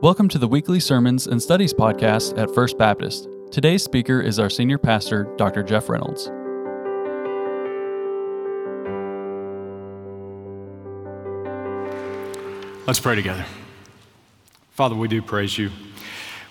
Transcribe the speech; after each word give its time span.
Welcome 0.00 0.28
to 0.28 0.38
the 0.38 0.46
weekly 0.46 0.78
sermons 0.78 1.26
and 1.26 1.42
studies 1.42 1.74
podcast 1.74 2.38
at 2.38 2.54
First 2.54 2.78
Baptist. 2.78 3.26
Today's 3.50 3.82
speaker 3.82 4.20
is 4.20 4.38
our 4.38 4.48
senior 4.48 4.78
pastor, 4.78 5.24
Dr. 5.36 5.64
Jeff 5.64 5.88
Reynolds. 5.88 6.30
Let's 12.86 13.00
pray 13.00 13.16
together. 13.16 13.44
Father, 14.70 14.94
we 14.94 15.08
do 15.08 15.20
praise 15.20 15.58
you. 15.58 15.72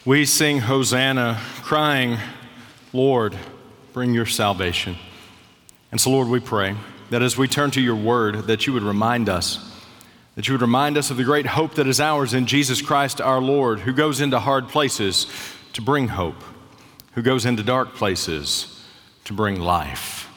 We 0.03 0.25
sing 0.25 0.59
Hosanna, 0.59 1.39
crying, 1.61 2.17
Lord, 2.91 3.33
bring 3.93 4.13
your 4.13 4.25
salvation. 4.25 4.97
And 5.93 6.01
so, 6.01 6.09
Lord, 6.09 6.27
we 6.27 6.41
pray 6.41 6.75
that 7.11 7.21
as 7.21 7.37
we 7.37 7.47
turn 7.47 7.71
to 7.71 7.81
your 7.81 7.95
word, 7.95 8.47
that 8.47 8.67
you 8.67 8.73
would 8.73 8.83
remind 8.83 9.29
us 9.29 9.66
that 10.37 10.47
you 10.47 10.53
would 10.53 10.61
remind 10.61 10.97
us 10.97 11.09
of 11.09 11.17
the 11.17 11.23
great 11.23 11.47
hope 11.47 11.73
that 11.73 11.87
is 11.87 11.99
ours 11.99 12.35
in 12.35 12.45
Jesus 12.45 12.79
Christ 12.79 13.19
our 13.19 13.41
Lord, 13.41 13.79
who 13.79 13.91
goes 13.91 14.21
into 14.21 14.39
hard 14.39 14.67
places 14.67 15.25
to 15.73 15.81
bring 15.81 16.09
hope, 16.09 16.43
who 17.13 17.23
goes 17.23 17.43
into 17.43 17.63
dark 17.63 17.95
places 17.95 18.85
to 19.25 19.33
bring 19.33 19.59
life. 19.59 20.29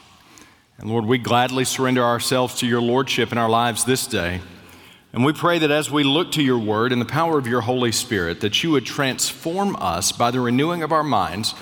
And 0.79 0.89
Lord, 0.89 1.05
we 1.05 1.19
gladly 1.19 1.65
surrender 1.65 2.03
ourselves 2.03 2.55
to 2.55 2.65
your 2.65 2.81
Lordship 2.81 3.31
in 3.31 3.37
our 3.37 3.47
lives 3.47 3.85
this 3.85 4.07
day. 4.07 4.41
And 5.13 5.23
we 5.23 5.33
pray 5.33 5.59
that 5.59 5.69
as 5.69 5.91
we 5.91 6.03
look 6.03 6.31
to 6.31 6.41
your 6.41 6.57
word 6.57 6.91
and 6.91 6.99
the 6.99 7.05
power 7.05 7.37
of 7.37 7.45
your 7.45 7.61
Holy 7.61 7.91
Spirit, 7.91 8.41
that 8.41 8.63
you 8.63 8.71
would 8.71 8.87
transform 8.87 9.75
us 9.75 10.11
by 10.11 10.31
the 10.31 10.39
renewing 10.39 10.81
of 10.81 10.91
our 10.91 11.03
minds 11.03 11.53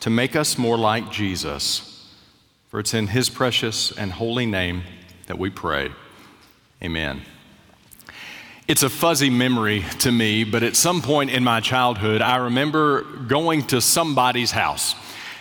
to 0.00 0.10
make 0.10 0.34
us 0.34 0.58
more 0.58 0.76
like 0.76 1.12
Jesus. 1.12 2.10
For 2.68 2.80
it's 2.80 2.94
in 2.94 3.06
his 3.06 3.30
precious 3.30 3.92
and 3.92 4.10
holy 4.10 4.44
name 4.44 4.82
that 5.28 5.38
we 5.38 5.50
pray. 5.50 5.92
Amen. 6.82 7.22
It's 8.68 8.82
a 8.82 8.90
fuzzy 8.90 9.30
memory 9.30 9.84
to 10.00 10.10
me, 10.10 10.42
but 10.42 10.64
at 10.64 10.74
some 10.74 11.00
point 11.00 11.30
in 11.30 11.44
my 11.44 11.60
childhood, 11.60 12.20
I 12.20 12.34
remember 12.38 13.02
going 13.02 13.62
to 13.68 13.80
somebody's 13.80 14.50
house. 14.50 14.96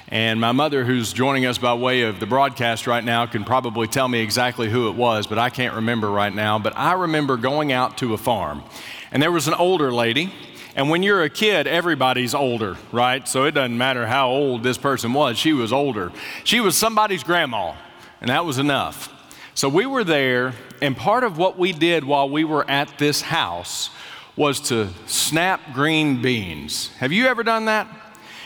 And 0.09 0.39
my 0.39 0.51
mother, 0.51 0.85
who's 0.85 1.11
joining 1.11 1.47
us 1.47 1.57
by 1.57 1.73
way 1.73 2.03
of 2.03 2.19
the 2.19 2.27
broadcast 2.27 2.85
right 2.85 3.03
now, 3.03 3.25
can 3.25 3.43
probably 3.43 3.87
tell 3.87 4.07
me 4.07 4.19
exactly 4.19 4.69
who 4.69 4.89
it 4.89 4.95
was, 4.95 5.25
but 5.25 5.39
I 5.39 5.49
can't 5.49 5.73
remember 5.73 6.11
right 6.11 6.33
now. 6.33 6.59
But 6.59 6.77
I 6.77 6.93
remember 6.93 7.35
going 7.35 7.71
out 7.71 7.97
to 7.97 8.13
a 8.13 8.17
farm, 8.19 8.61
and 9.11 9.23
there 9.23 9.31
was 9.31 9.47
an 9.47 9.55
older 9.55 9.91
lady. 9.91 10.31
And 10.75 10.91
when 10.91 11.01
you're 11.01 11.23
a 11.23 11.29
kid, 11.31 11.65
everybody's 11.65 12.35
older, 12.35 12.77
right? 12.91 13.27
So 13.27 13.45
it 13.45 13.53
doesn't 13.53 13.75
matter 13.75 14.05
how 14.05 14.29
old 14.29 14.61
this 14.61 14.77
person 14.77 15.13
was, 15.13 15.35
she 15.35 15.51
was 15.51 15.73
older. 15.73 16.11
She 16.43 16.59
was 16.59 16.77
somebody's 16.77 17.23
grandma, 17.23 17.73
and 18.21 18.29
that 18.29 18.45
was 18.45 18.59
enough. 18.59 19.14
So 19.55 19.69
we 19.69 19.85
were 19.85 20.03
there, 20.03 20.53
and 20.81 20.97
part 20.97 21.23
of 21.23 21.37
what 21.37 21.57
we 21.57 21.71
did 21.71 22.03
while 22.03 22.29
we 22.29 22.43
were 22.43 22.69
at 22.69 22.97
this 22.97 23.21
house 23.21 23.89
was 24.35 24.59
to 24.67 24.89
snap 25.05 25.61
green 25.73 26.21
beans. 26.21 26.89
Have 26.97 27.13
you 27.13 27.27
ever 27.27 27.41
done 27.41 27.63
that? 27.65 27.87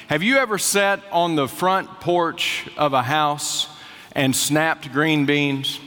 Have 0.06 0.22
you 0.22 0.38
ever 0.38 0.60
sat 0.60 1.02
on 1.12 1.36
the 1.36 1.48
front 1.48 1.90
porch 2.00 2.68
of 2.78 2.94
a 2.94 3.02
house 3.02 3.68
and 4.12 4.36
snapped 4.36 4.92
green 4.94 5.26
beans? 5.26 5.80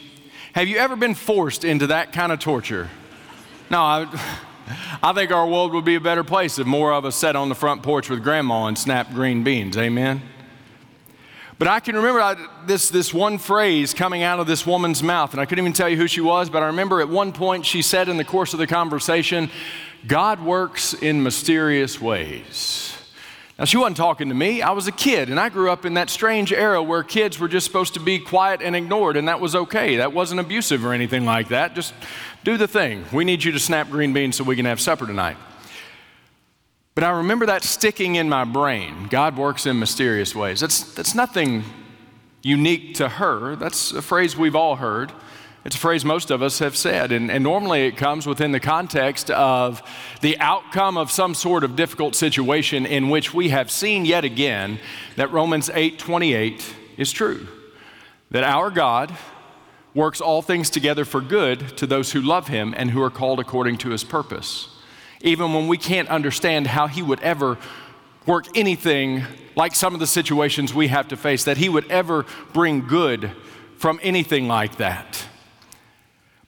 Have 0.54 0.66
you 0.66 0.78
ever 0.78 0.96
been 0.96 1.14
forced 1.14 1.64
into 1.64 1.86
that 1.86 2.12
kind 2.12 2.32
of 2.32 2.40
torture? 2.40 2.90
No, 3.70 3.80
I, 3.80 4.38
I 5.04 5.12
think 5.12 5.30
our 5.30 5.46
world 5.46 5.72
would 5.72 5.84
be 5.84 5.94
a 5.94 6.00
better 6.00 6.24
place 6.24 6.58
if 6.58 6.66
more 6.66 6.92
of 6.92 7.04
us 7.04 7.14
sat 7.14 7.36
on 7.36 7.48
the 7.48 7.54
front 7.54 7.84
porch 7.84 8.10
with 8.10 8.24
grandma 8.24 8.66
and 8.66 8.76
snapped 8.76 9.14
green 9.14 9.44
beans. 9.44 9.76
Amen? 9.76 10.20
But 11.62 11.68
I 11.68 11.78
can 11.78 11.94
remember 11.94 12.36
this, 12.66 12.88
this 12.88 13.14
one 13.14 13.38
phrase 13.38 13.94
coming 13.94 14.24
out 14.24 14.40
of 14.40 14.48
this 14.48 14.66
woman's 14.66 15.00
mouth, 15.00 15.30
and 15.30 15.40
I 15.40 15.44
couldn't 15.46 15.62
even 15.62 15.72
tell 15.72 15.88
you 15.88 15.96
who 15.96 16.08
she 16.08 16.20
was, 16.20 16.50
but 16.50 16.60
I 16.60 16.66
remember 16.66 17.00
at 17.00 17.08
one 17.08 17.30
point 17.30 17.64
she 17.64 17.82
said 17.82 18.08
in 18.08 18.16
the 18.16 18.24
course 18.24 18.52
of 18.52 18.58
the 18.58 18.66
conversation, 18.66 19.48
God 20.04 20.42
works 20.42 20.92
in 20.92 21.22
mysterious 21.22 22.00
ways. 22.00 22.96
Now, 23.60 23.66
she 23.66 23.76
wasn't 23.76 23.96
talking 23.96 24.28
to 24.28 24.34
me. 24.34 24.60
I 24.60 24.72
was 24.72 24.88
a 24.88 24.90
kid, 24.90 25.30
and 25.30 25.38
I 25.38 25.50
grew 25.50 25.70
up 25.70 25.84
in 25.84 25.94
that 25.94 26.10
strange 26.10 26.52
era 26.52 26.82
where 26.82 27.04
kids 27.04 27.38
were 27.38 27.46
just 27.46 27.68
supposed 27.68 27.94
to 27.94 28.00
be 28.00 28.18
quiet 28.18 28.60
and 28.60 28.74
ignored, 28.74 29.16
and 29.16 29.28
that 29.28 29.38
was 29.38 29.54
okay. 29.54 29.98
That 29.98 30.12
wasn't 30.12 30.40
abusive 30.40 30.84
or 30.84 30.92
anything 30.92 31.24
like 31.24 31.50
that. 31.50 31.76
Just 31.76 31.94
do 32.42 32.56
the 32.56 32.66
thing. 32.66 33.04
We 33.12 33.24
need 33.24 33.44
you 33.44 33.52
to 33.52 33.60
snap 33.60 33.88
green 33.88 34.12
beans 34.12 34.34
so 34.34 34.42
we 34.42 34.56
can 34.56 34.64
have 34.64 34.80
supper 34.80 35.06
tonight. 35.06 35.36
But 36.94 37.04
I 37.04 37.10
remember 37.10 37.46
that 37.46 37.64
sticking 37.64 38.16
in 38.16 38.28
my 38.28 38.44
brain. 38.44 39.06
God 39.08 39.36
works 39.36 39.64
in 39.64 39.78
mysterious 39.78 40.34
ways. 40.34 40.60
That's, 40.60 40.92
that's 40.94 41.14
nothing 41.14 41.64
unique 42.42 42.96
to 42.96 43.08
her. 43.08 43.56
That's 43.56 43.92
a 43.92 44.02
phrase 44.02 44.36
we've 44.36 44.56
all 44.56 44.76
heard. 44.76 45.10
It's 45.64 45.76
a 45.76 45.78
phrase 45.78 46.04
most 46.04 46.30
of 46.30 46.42
us 46.42 46.58
have 46.58 46.76
said. 46.76 47.10
And, 47.10 47.30
and 47.30 47.42
normally 47.42 47.86
it 47.86 47.96
comes 47.96 48.26
within 48.26 48.52
the 48.52 48.60
context 48.60 49.30
of 49.30 49.80
the 50.20 50.38
outcome 50.38 50.98
of 50.98 51.10
some 51.10 51.34
sort 51.34 51.64
of 51.64 51.76
difficult 51.76 52.14
situation 52.14 52.84
in 52.84 53.08
which 53.08 53.32
we 53.32 53.48
have 53.50 53.70
seen 53.70 54.04
yet 54.04 54.24
again 54.24 54.78
that 55.16 55.32
Romans 55.32 55.70
8 55.72 55.98
28 55.98 56.74
is 56.98 57.10
true. 57.10 57.46
That 58.32 58.44
our 58.44 58.70
God 58.70 59.14
works 59.94 60.20
all 60.20 60.42
things 60.42 60.68
together 60.68 61.06
for 61.06 61.22
good 61.22 61.76
to 61.78 61.86
those 61.86 62.12
who 62.12 62.20
love 62.20 62.48
him 62.48 62.74
and 62.76 62.90
who 62.90 63.00
are 63.00 63.10
called 63.10 63.40
according 63.40 63.78
to 63.78 63.90
his 63.90 64.04
purpose 64.04 64.71
even 65.22 65.54
when 65.54 65.68
we 65.68 65.78
can't 65.78 66.08
understand 66.08 66.66
how 66.66 66.86
He 66.86 67.02
would 67.02 67.20
ever 67.20 67.58
work 68.26 68.46
anything 68.56 69.24
like 69.56 69.74
some 69.74 69.94
of 69.94 70.00
the 70.00 70.06
situations 70.06 70.72
we 70.74 70.88
have 70.88 71.08
to 71.08 71.16
face, 71.16 71.44
that 71.44 71.56
He 71.56 71.68
would 71.68 71.90
ever 71.90 72.26
bring 72.52 72.86
good 72.86 73.32
from 73.78 73.98
anything 74.02 74.46
like 74.48 74.76
that. 74.76 75.26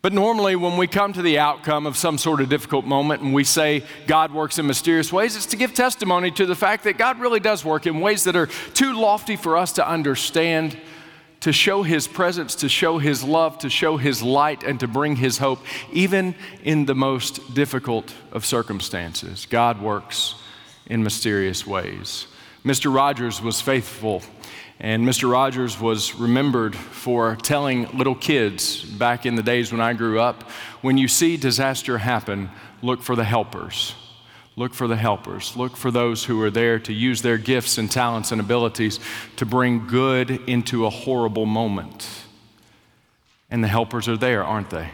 But 0.05 0.13
normally, 0.13 0.55
when 0.55 0.77
we 0.77 0.87
come 0.87 1.15
to 1.15 1.23
the 1.23 1.39
outcome 1.39 1.87
of 1.87 1.97
some 1.97 2.19
sort 2.19 2.43
of 2.43 2.51
difficult 2.51 2.85
moment 2.85 3.23
and 3.23 3.33
we 3.33 3.43
say 3.43 3.83
God 4.07 4.35
works 4.35 4.59
in 4.59 4.67
mysterious 4.67 5.11
ways, 5.11 5.35
it's 5.35 5.47
to 5.47 5.57
give 5.57 5.73
testimony 5.73 6.31
to 6.33 6.45
the 6.45 6.55
fact 6.55 6.85
that 6.85 6.99
God 6.99 7.19
really 7.19 7.41
does 7.41 7.65
work 7.65 7.87
in 7.87 8.01
ways 8.01 8.25
that 8.25 8.37
are 8.37 8.49
too 8.75 8.93
lofty 8.93 9.35
for 9.35 9.57
us 9.57 9.73
to 9.73 9.89
understand 9.89 10.77
to 11.45 11.53
show 11.53 11.83
His 11.83 12.09
presence, 12.09 12.55
to 12.55 12.71
show 12.71 12.97
His 12.97 13.23
love, 13.23 13.59
to 13.59 13.69
show 13.69 13.99
His 13.99 14.23
light, 14.23 14.65
and 14.65 14.81
to 14.81 14.89
bring 14.89 15.17
His 15.17 15.37
hope, 15.37 15.59
even 15.93 16.35
in 16.63 16.87
the 16.87 16.95
most 16.95 17.53
difficult 17.53 18.15
of 18.33 18.47
circumstances. 18.47 19.47
God 19.51 19.83
works 19.83 20.37
in 20.87 21.03
mysterious 21.03 21.67
ways. 21.67 22.29
Mr. 22.65 22.95
Rogers 22.95 23.43
was 23.43 23.61
faithful, 23.61 24.23
and 24.81 25.07
Mr. 25.07 25.31
Rogers 25.31 25.79
was 25.79 26.15
remembered 26.15 26.75
for 26.75 27.37
telling 27.37 27.95
little 27.95 28.15
kids 28.15 28.83
back 28.83 29.27
in 29.27 29.35
the 29.35 29.43
days 29.43 29.71
when 29.71 29.83
I 29.83 29.93
grew 29.93 30.19
up 30.19 30.51
when 30.81 30.97
you 30.97 31.09
see 31.09 31.37
disaster 31.37 31.99
happen, 31.99 32.49
look 32.81 33.03
for 33.03 33.17
the 33.17 33.25
helpers. 33.25 33.95
Look 34.57 34.73
for 34.73 34.87
the 34.87 34.97
helpers. 34.97 35.57
Look 35.57 35.77
for 35.77 35.91
those 35.91 36.25
who 36.25 36.41
are 36.43 36.51
there 36.51 36.79
to 36.81 36.93
use 36.93 37.23
their 37.23 37.39
gifts 37.39 37.77
and 37.77 37.91
talents 37.91 38.31
and 38.31 38.41
abilities 38.41 39.01
to 39.37 39.45
bring 39.45 39.87
good 39.87 40.31
into 40.49 40.87
a 40.87 40.91
horrible 40.91 41.45
moment. 41.45 42.09
And 43.51 43.65
the 43.65 43.69
helpers 43.69 44.09
are 44.09 44.17
there, 44.17 44.45
aren't 44.45 44.71
they? 44.71 44.91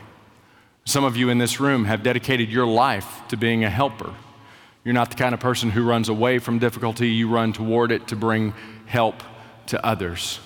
Some 0.87 1.05
of 1.05 1.17
you 1.17 1.29
in 1.29 1.39
this 1.39 1.61
room 1.61 1.85
have 1.85 2.03
dedicated 2.03 2.49
your 2.49 2.67
life 2.67 3.23
to 3.29 3.37
being 3.37 3.65
a 3.65 3.71
helper. 3.71 4.15
You're 4.83 4.95
not 4.95 5.11
the 5.11 5.17
kind 5.17 5.35
of 5.35 5.41
person 5.41 5.71
who 5.71 5.85
runs 5.85 6.09
away 6.09 6.39
from 6.39 6.59
difficulty, 6.59 7.11
you 7.11 7.29
run 7.29 7.53
toward 7.53 7.93
it 7.93 8.09
to 8.09 8.17
bring 8.17 8.55
help 8.87 9.23
to 9.67 9.85
others. 9.85 10.41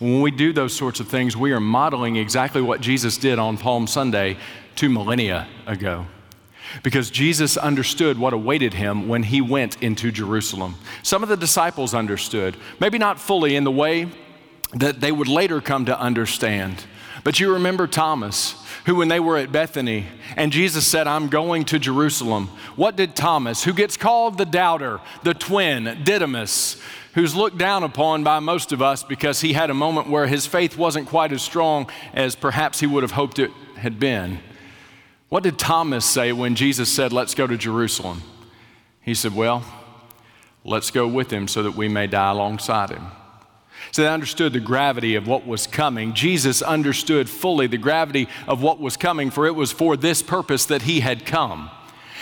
When 0.00 0.22
we 0.22 0.32
do 0.32 0.52
those 0.52 0.74
sorts 0.74 0.98
of 0.98 1.06
things, 1.06 1.36
we 1.36 1.52
are 1.52 1.60
modeling 1.60 2.16
exactly 2.16 2.62
what 2.62 2.80
Jesus 2.80 3.16
did 3.16 3.38
on 3.38 3.58
Palm 3.58 3.86
Sunday 3.86 4.38
two 4.74 4.88
millennia 4.88 5.46
ago 5.66 6.06
because 6.82 7.10
Jesus 7.10 7.56
understood 7.56 8.18
what 8.18 8.32
awaited 8.32 8.74
him 8.74 9.08
when 9.08 9.22
he 9.24 9.40
went 9.40 9.82
into 9.82 10.10
Jerusalem. 10.10 10.76
Some 11.02 11.22
of 11.22 11.28
the 11.28 11.36
disciples 11.36 11.94
understood, 11.94 12.56
maybe 12.78 12.98
not 12.98 13.20
fully 13.20 13.56
in 13.56 13.64
the 13.64 13.70
way 13.70 14.08
that 14.74 15.00
they 15.00 15.12
would 15.12 15.28
later 15.28 15.60
come 15.60 15.84
to 15.86 15.98
understand. 15.98 16.84
But 17.24 17.38
you 17.40 17.52
remember 17.52 17.86
Thomas, 17.86 18.54
who, 18.86 18.96
when 18.96 19.08
they 19.08 19.20
were 19.20 19.36
at 19.36 19.52
Bethany 19.52 20.06
and 20.36 20.52
Jesus 20.52 20.86
said, 20.86 21.06
I'm 21.06 21.28
going 21.28 21.64
to 21.66 21.78
Jerusalem, 21.78 22.48
what 22.76 22.96
did 22.96 23.14
Thomas, 23.14 23.64
who 23.64 23.72
gets 23.72 23.96
called 23.96 24.38
the 24.38 24.46
doubter, 24.46 25.00
the 25.22 25.34
twin, 25.34 26.02
Didymus, 26.02 26.80
who's 27.14 27.34
looked 27.34 27.58
down 27.58 27.82
upon 27.82 28.22
by 28.24 28.38
most 28.38 28.72
of 28.72 28.80
us 28.80 29.02
because 29.02 29.40
he 29.40 29.52
had 29.52 29.68
a 29.70 29.74
moment 29.74 30.08
where 30.08 30.26
his 30.26 30.46
faith 30.46 30.78
wasn't 30.78 31.08
quite 31.08 31.32
as 31.32 31.42
strong 31.42 31.90
as 32.14 32.36
perhaps 32.36 32.80
he 32.80 32.86
would 32.86 33.02
have 33.02 33.12
hoped 33.12 33.38
it 33.38 33.50
had 33.76 33.98
been? 33.98 34.38
What 35.30 35.44
did 35.44 35.58
Thomas 35.58 36.04
say 36.04 36.32
when 36.32 36.56
Jesus 36.56 36.90
said, 36.90 37.12
Let's 37.12 37.34
go 37.34 37.46
to 37.46 37.56
Jerusalem? 37.56 38.22
He 39.00 39.14
said, 39.14 39.34
Well, 39.34 39.64
let's 40.64 40.90
go 40.90 41.06
with 41.06 41.32
him 41.32 41.48
so 41.48 41.62
that 41.62 41.76
we 41.76 41.88
may 41.88 42.08
die 42.08 42.32
alongside 42.32 42.90
him. 42.90 43.06
So 43.92 44.02
they 44.02 44.08
understood 44.08 44.52
the 44.52 44.60
gravity 44.60 45.14
of 45.14 45.28
what 45.28 45.46
was 45.46 45.68
coming. 45.68 46.14
Jesus 46.14 46.62
understood 46.62 47.30
fully 47.30 47.68
the 47.68 47.78
gravity 47.78 48.28
of 48.46 48.60
what 48.60 48.80
was 48.80 48.96
coming, 48.96 49.30
for 49.30 49.46
it 49.46 49.54
was 49.54 49.72
for 49.72 49.96
this 49.96 50.20
purpose 50.20 50.66
that 50.66 50.82
he 50.82 51.00
had 51.00 51.24
come. 51.24 51.70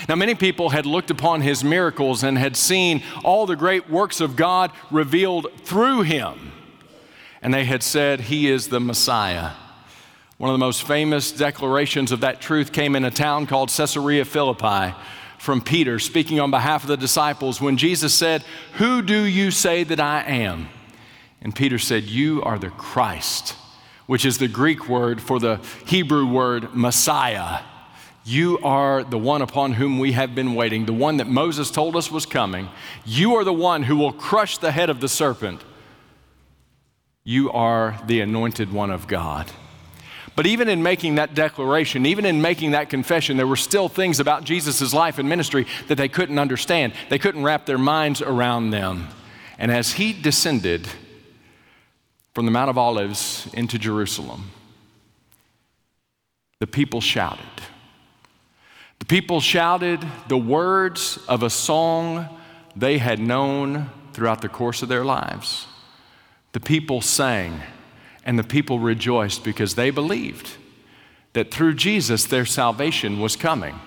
Now, 0.08 0.14
many 0.14 0.34
people 0.34 0.68
had 0.68 0.86
looked 0.86 1.10
upon 1.10 1.40
his 1.40 1.64
miracles 1.64 2.22
and 2.22 2.38
had 2.38 2.56
seen 2.56 3.02
all 3.24 3.46
the 3.46 3.56
great 3.56 3.90
works 3.90 4.20
of 4.20 4.36
God 4.36 4.70
revealed 4.90 5.48
through 5.64 6.02
him. 6.02 6.52
And 7.40 7.54
they 7.54 7.64
had 7.64 7.82
said, 7.82 8.20
He 8.20 8.50
is 8.50 8.68
the 8.68 8.80
Messiah. 8.80 9.52
One 10.38 10.50
of 10.50 10.54
the 10.54 10.64
most 10.64 10.84
famous 10.84 11.32
declarations 11.32 12.12
of 12.12 12.20
that 12.20 12.40
truth 12.40 12.72
came 12.72 12.94
in 12.94 13.04
a 13.04 13.10
town 13.10 13.48
called 13.48 13.70
Caesarea 13.70 14.24
Philippi, 14.24 14.94
from 15.36 15.60
Peter 15.60 15.98
speaking 15.98 16.38
on 16.38 16.52
behalf 16.52 16.84
of 16.84 16.88
the 16.88 16.96
disciples 16.96 17.60
when 17.60 17.76
Jesus 17.76 18.14
said, 18.14 18.44
Who 18.74 19.02
do 19.02 19.24
you 19.24 19.50
say 19.50 19.82
that 19.82 19.98
I 19.98 20.22
am? 20.22 20.68
And 21.42 21.56
Peter 21.56 21.76
said, 21.76 22.04
You 22.04 22.40
are 22.44 22.56
the 22.56 22.70
Christ, 22.70 23.56
which 24.06 24.24
is 24.24 24.38
the 24.38 24.46
Greek 24.46 24.88
word 24.88 25.20
for 25.20 25.40
the 25.40 25.60
Hebrew 25.86 26.24
word 26.24 26.72
Messiah. 26.72 27.64
You 28.24 28.60
are 28.60 29.02
the 29.02 29.18
one 29.18 29.42
upon 29.42 29.72
whom 29.72 29.98
we 29.98 30.12
have 30.12 30.36
been 30.36 30.54
waiting, 30.54 30.86
the 30.86 30.92
one 30.92 31.16
that 31.16 31.26
Moses 31.26 31.68
told 31.68 31.96
us 31.96 32.12
was 32.12 32.26
coming. 32.26 32.68
You 33.04 33.34
are 33.34 33.44
the 33.44 33.52
one 33.52 33.82
who 33.82 33.96
will 33.96 34.12
crush 34.12 34.58
the 34.58 34.70
head 34.70 34.88
of 34.88 35.00
the 35.00 35.08
serpent. 35.08 35.62
You 37.24 37.50
are 37.50 38.00
the 38.06 38.20
anointed 38.20 38.72
one 38.72 38.90
of 38.92 39.08
God. 39.08 39.50
But 40.38 40.46
even 40.46 40.68
in 40.68 40.84
making 40.84 41.16
that 41.16 41.34
declaration, 41.34 42.06
even 42.06 42.24
in 42.24 42.40
making 42.40 42.70
that 42.70 42.90
confession, 42.90 43.36
there 43.36 43.46
were 43.48 43.56
still 43.56 43.88
things 43.88 44.20
about 44.20 44.44
Jesus' 44.44 44.94
life 44.94 45.18
and 45.18 45.28
ministry 45.28 45.66
that 45.88 45.96
they 45.96 46.08
couldn't 46.08 46.38
understand. 46.38 46.92
They 47.08 47.18
couldn't 47.18 47.42
wrap 47.42 47.66
their 47.66 47.76
minds 47.76 48.22
around 48.22 48.70
them. 48.70 49.08
And 49.58 49.72
as 49.72 49.94
he 49.94 50.12
descended 50.12 50.86
from 52.34 52.44
the 52.44 52.52
Mount 52.52 52.70
of 52.70 52.78
Olives 52.78 53.48
into 53.52 53.80
Jerusalem, 53.80 54.52
the 56.60 56.68
people 56.68 57.00
shouted. 57.00 57.44
The 59.00 59.06
people 59.06 59.40
shouted 59.40 60.06
the 60.28 60.38
words 60.38 61.18
of 61.26 61.42
a 61.42 61.50
song 61.50 62.28
they 62.76 62.98
had 62.98 63.18
known 63.18 63.90
throughout 64.12 64.40
the 64.42 64.48
course 64.48 64.82
of 64.82 64.88
their 64.88 65.04
lives. 65.04 65.66
The 66.52 66.60
people 66.60 67.00
sang 67.00 67.60
and 68.28 68.38
the 68.38 68.44
people 68.44 68.78
rejoiced 68.78 69.42
because 69.42 69.74
they 69.74 69.88
believed 69.88 70.58
that 71.32 71.50
through 71.50 71.72
Jesus 71.72 72.26
their 72.26 72.44
salvation 72.44 73.20
was 73.20 73.36
coming. 73.36 73.80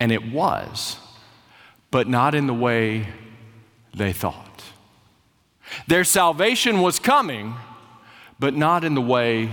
And 0.00 0.10
it 0.10 0.32
was, 0.32 0.96
but 1.90 2.08
not 2.08 2.34
in 2.34 2.46
the 2.46 2.54
way 2.54 3.08
they 3.94 4.14
thought. 4.14 4.64
Their 5.86 6.04
salvation 6.04 6.80
was 6.80 6.98
coming, 6.98 7.56
but 8.38 8.54
not 8.54 8.82
in 8.82 8.94
the 8.94 9.02
way 9.02 9.50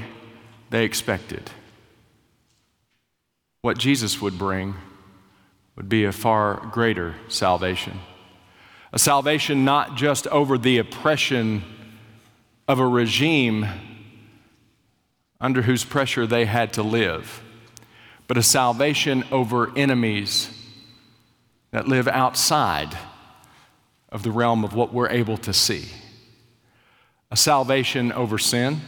they 0.70 0.86
expected. 0.86 1.52
What 3.62 3.78
Jesus 3.78 4.22
would 4.22 4.38
bring 4.38 4.74
would 5.76 5.90
be 5.90 6.06
a 6.06 6.14
far 6.14 6.66
greater 6.72 7.16
salvation. 7.28 8.00
A 8.94 9.00
salvation 9.00 9.66
not 9.66 9.98
just 9.98 10.28
over 10.28 10.58
the 10.58 10.78
oppression 10.78 11.66
of 12.68 12.80
a 12.80 12.88
regime 12.88 13.68
under 15.42 15.64
whose 15.64 15.84
pressure 15.84 16.26
they 16.26 16.46
had 16.46 16.74
to 16.74 16.84
live, 16.84 17.44
but 18.28 18.38
a 18.38 18.44
salvation 18.44 19.24
over 19.32 19.78
enemies 19.78 20.50
that 21.72 21.88
live 21.88 22.08
outside 22.08 22.98
of 24.10 24.24
the 24.24 24.32
realm 24.32 24.64
of 24.64 24.74
what 24.74 24.94
we're 24.94 25.10
able 25.10 25.38
to 25.38 25.52
see. 25.52 25.86
A 27.32 27.36
salvation 27.36 28.12
over 28.12 28.38
sin, 28.38 28.80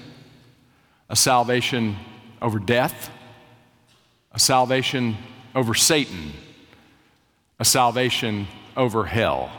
a 1.10 1.16
salvation 1.16 1.98
over 2.42 2.60
death, 2.60 3.10
a 4.31 4.39
salvation 4.39 5.18
over 5.56 5.74
Satan, 5.74 6.31
a 7.60 7.66
salvation 7.66 8.48
over 8.77 9.06
hell. 9.06 9.51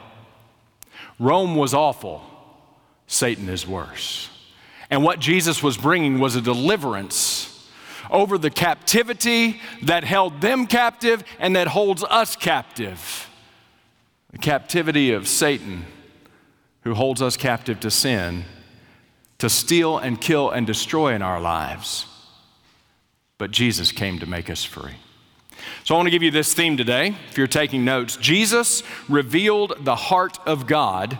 Rome 1.18 1.56
was 1.56 1.74
awful. 1.74 2.22
Satan 3.06 3.48
is 3.48 3.66
worse. 3.66 4.30
And 4.90 5.02
what 5.02 5.18
Jesus 5.18 5.62
was 5.62 5.76
bringing 5.76 6.18
was 6.18 6.36
a 6.36 6.40
deliverance 6.40 7.52
over 8.10 8.38
the 8.38 8.50
captivity 8.50 9.60
that 9.82 10.04
held 10.04 10.40
them 10.40 10.66
captive 10.66 11.24
and 11.38 11.56
that 11.56 11.68
holds 11.68 12.04
us 12.04 12.36
captive. 12.36 13.28
The 14.30 14.38
captivity 14.38 15.12
of 15.12 15.26
Satan, 15.26 15.86
who 16.82 16.94
holds 16.94 17.22
us 17.22 17.36
captive 17.36 17.80
to 17.80 17.90
sin, 17.90 18.44
to 19.38 19.50
steal 19.50 19.98
and 19.98 20.20
kill 20.20 20.50
and 20.50 20.66
destroy 20.66 21.14
in 21.14 21.22
our 21.22 21.40
lives. 21.40 22.06
But 23.38 23.50
Jesus 23.50 23.92
came 23.92 24.18
to 24.20 24.26
make 24.26 24.48
us 24.48 24.64
free. 24.64 24.94
So 25.84 25.94
I 25.94 25.98
want 25.98 26.06
to 26.06 26.10
give 26.10 26.22
you 26.22 26.30
this 26.30 26.54
theme 26.54 26.76
today, 26.76 27.16
if 27.28 27.38
you're 27.38 27.46
taking 27.46 27.84
notes. 27.84 28.16
Jesus 28.16 28.82
revealed 29.08 29.74
the 29.80 29.96
heart 29.96 30.38
of 30.46 30.66
God 30.66 31.18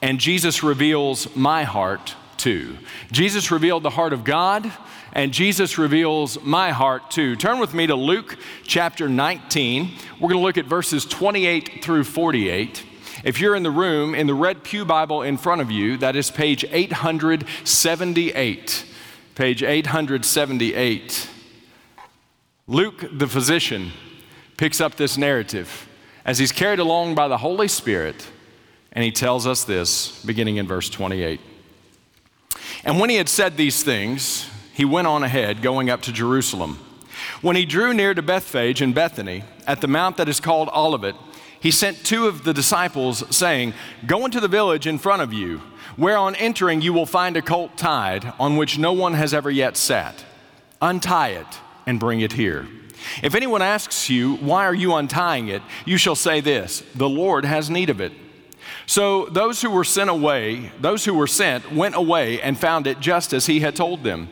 and 0.00 0.20
Jesus 0.20 0.62
reveals 0.62 1.34
my 1.34 1.64
heart 1.64 2.14
too. 2.36 2.78
Jesus 3.10 3.50
revealed 3.50 3.82
the 3.82 3.90
heart 3.90 4.12
of 4.12 4.24
God, 4.24 4.70
and 5.12 5.32
Jesus 5.32 5.78
reveals 5.78 6.40
my 6.42 6.70
heart 6.70 7.10
too. 7.10 7.36
Turn 7.36 7.58
with 7.58 7.74
me 7.74 7.86
to 7.86 7.94
Luke 7.94 8.36
chapter 8.64 9.08
19. 9.08 9.90
We're 10.20 10.28
going 10.28 10.40
to 10.40 10.44
look 10.44 10.58
at 10.58 10.66
verses 10.66 11.04
28 11.04 11.82
through 11.82 12.04
48. 12.04 12.84
If 13.24 13.40
you're 13.40 13.56
in 13.56 13.64
the 13.64 13.70
room, 13.70 14.14
in 14.14 14.28
the 14.28 14.34
red 14.34 14.62
Pew 14.62 14.84
Bible 14.84 15.22
in 15.22 15.36
front 15.36 15.60
of 15.60 15.70
you, 15.70 15.96
that 15.98 16.14
is 16.14 16.30
page 16.30 16.64
878. 16.70 18.84
Page 19.34 19.62
878. 19.62 21.30
Luke, 22.68 23.04
the 23.12 23.26
physician, 23.26 23.92
picks 24.56 24.80
up 24.80 24.96
this 24.96 25.18
narrative 25.18 25.88
as 26.24 26.38
he's 26.38 26.52
carried 26.52 26.78
along 26.78 27.14
by 27.14 27.26
the 27.26 27.38
Holy 27.38 27.66
Spirit 27.66 28.28
and 28.98 29.04
he 29.04 29.12
tells 29.12 29.46
us 29.46 29.62
this, 29.62 30.20
beginning 30.24 30.56
in 30.56 30.66
verse 30.66 30.90
28. 30.90 31.38
And 32.82 32.98
when 32.98 33.10
he 33.10 33.14
had 33.14 33.28
said 33.28 33.56
these 33.56 33.84
things, 33.84 34.50
he 34.74 34.84
went 34.84 35.06
on 35.06 35.22
ahead, 35.22 35.62
going 35.62 35.88
up 35.88 36.02
to 36.02 36.12
Jerusalem. 36.12 36.80
When 37.40 37.54
he 37.54 37.64
drew 37.64 37.94
near 37.94 38.12
to 38.12 38.22
Bethphage 38.22 38.82
and 38.82 38.92
Bethany, 38.92 39.44
at 39.68 39.80
the 39.80 39.86
mount 39.86 40.16
that 40.16 40.28
is 40.28 40.40
called 40.40 40.68
Olivet, 40.74 41.14
he 41.60 41.70
sent 41.70 42.04
two 42.04 42.26
of 42.26 42.42
the 42.42 42.52
disciples, 42.52 43.22
saying, 43.30 43.72
Go 44.04 44.24
into 44.24 44.40
the 44.40 44.48
village 44.48 44.88
in 44.88 44.98
front 44.98 45.22
of 45.22 45.32
you, 45.32 45.62
where 45.94 46.16
on 46.16 46.34
entering 46.34 46.80
you 46.80 46.92
will 46.92 47.06
find 47.06 47.36
a 47.36 47.40
colt 47.40 47.78
tied, 47.78 48.32
on 48.40 48.56
which 48.56 48.80
no 48.80 48.92
one 48.92 49.14
has 49.14 49.32
ever 49.32 49.48
yet 49.48 49.76
sat. 49.76 50.24
Untie 50.82 51.28
it 51.28 51.60
and 51.86 52.00
bring 52.00 52.20
it 52.20 52.32
here. 52.32 52.66
If 53.22 53.36
anyone 53.36 53.62
asks 53.62 54.10
you, 54.10 54.38
Why 54.38 54.64
are 54.64 54.74
you 54.74 54.92
untying 54.96 55.46
it? 55.46 55.62
you 55.84 55.98
shall 55.98 56.16
say 56.16 56.40
this 56.40 56.82
The 56.96 57.08
Lord 57.08 57.44
has 57.44 57.70
need 57.70 57.90
of 57.90 58.00
it. 58.00 58.10
So 58.88 59.26
those 59.26 59.60
who 59.60 59.68
were 59.68 59.84
sent 59.84 60.08
away, 60.08 60.72
those 60.80 61.04
who 61.04 61.12
were 61.12 61.26
sent, 61.26 61.70
went 61.70 61.94
away 61.94 62.40
and 62.40 62.58
found 62.58 62.86
it 62.86 63.00
just 63.00 63.34
as 63.34 63.44
he 63.44 63.60
had 63.60 63.76
told 63.76 64.02
them. 64.02 64.30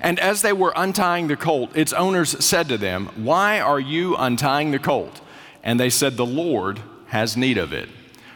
And 0.00 0.18
as 0.18 0.42
they 0.42 0.52
were 0.52 0.72
untying 0.74 1.28
the 1.28 1.36
colt, 1.36 1.76
its 1.76 1.92
owners 1.92 2.44
said 2.44 2.68
to 2.68 2.76
them, 2.76 3.10
Why 3.14 3.60
are 3.60 3.78
you 3.78 4.16
untying 4.16 4.72
the 4.72 4.80
colt? 4.80 5.20
And 5.62 5.78
they 5.78 5.88
said, 5.88 6.16
The 6.16 6.26
Lord 6.26 6.80
has 7.06 7.36
need 7.36 7.58
of 7.58 7.72
it. 7.72 7.88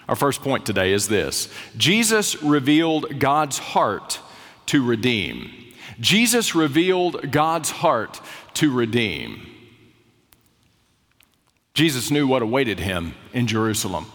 Our 0.08 0.14
first 0.14 0.40
point 0.40 0.64
today 0.64 0.92
is 0.92 1.08
this 1.08 1.52
Jesus 1.76 2.40
revealed 2.44 3.18
God's 3.18 3.58
heart 3.58 4.20
to 4.66 4.86
redeem. 4.86 5.50
Jesus 5.98 6.54
revealed 6.54 7.32
God's 7.32 7.70
heart 7.70 8.20
to 8.54 8.72
redeem. 8.72 9.44
Jesus 11.74 12.10
knew 12.10 12.28
what 12.28 12.42
awaited 12.42 12.78
him 12.78 13.14
in 13.32 13.48
Jerusalem. 13.48 14.06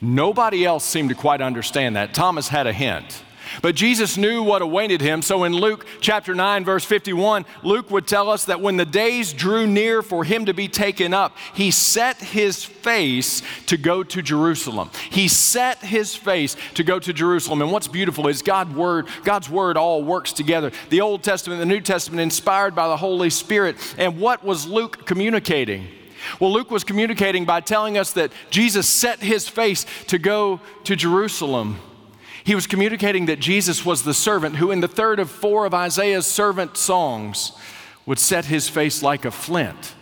Nobody 0.00 0.64
else 0.64 0.84
seemed 0.84 1.08
to 1.08 1.14
quite 1.14 1.40
understand 1.40 1.96
that. 1.96 2.14
Thomas 2.14 2.48
had 2.48 2.66
a 2.66 2.72
hint. 2.72 3.22
But 3.62 3.74
Jesus 3.74 4.16
knew 4.16 4.42
what 4.42 4.62
awaited 4.62 5.00
him. 5.00 5.22
So 5.22 5.44
in 5.44 5.52
Luke 5.52 5.86
chapter 6.00 6.34
9, 6.34 6.64
verse 6.64 6.84
51, 6.84 7.46
Luke 7.62 7.90
would 7.90 8.06
tell 8.06 8.30
us 8.30 8.44
that 8.46 8.60
when 8.60 8.76
the 8.76 8.84
days 8.84 9.32
drew 9.32 9.66
near 9.66 10.02
for 10.02 10.24
him 10.24 10.46
to 10.46 10.54
be 10.54 10.68
taken 10.68 11.14
up, 11.14 11.36
he 11.54 11.70
set 11.70 12.18
his 12.18 12.64
face 12.64 13.42
to 13.66 13.76
go 13.76 14.02
to 14.02 14.22
Jerusalem. 14.22 14.90
He 15.10 15.28
set 15.28 15.78
his 15.78 16.14
face 16.14 16.56
to 16.74 16.84
go 16.84 16.98
to 16.98 17.12
Jerusalem. 17.12 17.62
And 17.62 17.72
what's 17.72 17.88
beautiful 17.88 18.28
is 18.28 18.42
God 18.42 18.74
word, 18.74 19.08
God's 19.24 19.48
word 19.48 19.76
all 19.76 20.02
works 20.02 20.32
together. 20.32 20.70
The 20.90 21.00
Old 21.00 21.22
Testament, 21.22 21.60
the 21.60 21.66
New 21.66 21.80
Testament, 21.80 22.20
inspired 22.20 22.74
by 22.74 22.88
the 22.88 22.96
Holy 22.96 23.30
Spirit. 23.30 23.76
And 23.98 24.20
what 24.20 24.44
was 24.44 24.66
Luke 24.66 25.06
communicating? 25.06 25.88
Well, 26.40 26.52
Luke 26.52 26.70
was 26.70 26.84
communicating 26.84 27.44
by 27.44 27.60
telling 27.60 27.98
us 27.98 28.12
that 28.12 28.32
Jesus 28.50 28.88
set 28.88 29.20
his 29.20 29.48
face 29.48 29.86
to 30.08 30.18
go 30.18 30.60
to 30.84 30.96
Jerusalem. 30.96 31.78
He 32.44 32.54
was 32.54 32.66
communicating 32.66 33.26
that 33.26 33.40
Jesus 33.40 33.84
was 33.84 34.02
the 34.02 34.14
servant 34.14 34.56
who, 34.56 34.70
in 34.70 34.80
the 34.80 34.88
third 34.88 35.20
of 35.20 35.30
four 35.30 35.66
of 35.66 35.74
Isaiah's 35.74 36.26
servant 36.26 36.76
songs, 36.76 37.52
would 38.06 38.18
set 38.18 38.46
his 38.46 38.68
face 38.68 39.02
like 39.02 39.24
a 39.24 39.30
flint 39.30 39.94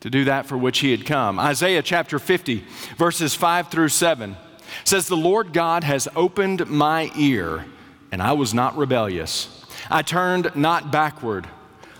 to 0.00 0.10
do 0.10 0.24
that 0.24 0.46
for 0.46 0.56
which 0.56 0.78
he 0.78 0.90
had 0.90 1.06
come. 1.06 1.38
Isaiah 1.38 1.82
chapter 1.82 2.18
50, 2.18 2.64
verses 2.96 3.34
5 3.34 3.68
through 3.68 3.90
7 3.90 4.36
says, 4.84 5.06
The 5.06 5.16
Lord 5.16 5.52
God 5.52 5.84
has 5.84 6.08
opened 6.16 6.66
my 6.68 7.10
ear, 7.16 7.66
and 8.10 8.22
I 8.22 8.32
was 8.32 8.54
not 8.54 8.76
rebellious. 8.76 9.64
I 9.90 10.02
turned 10.02 10.50
not 10.56 10.90
backward. 10.90 11.46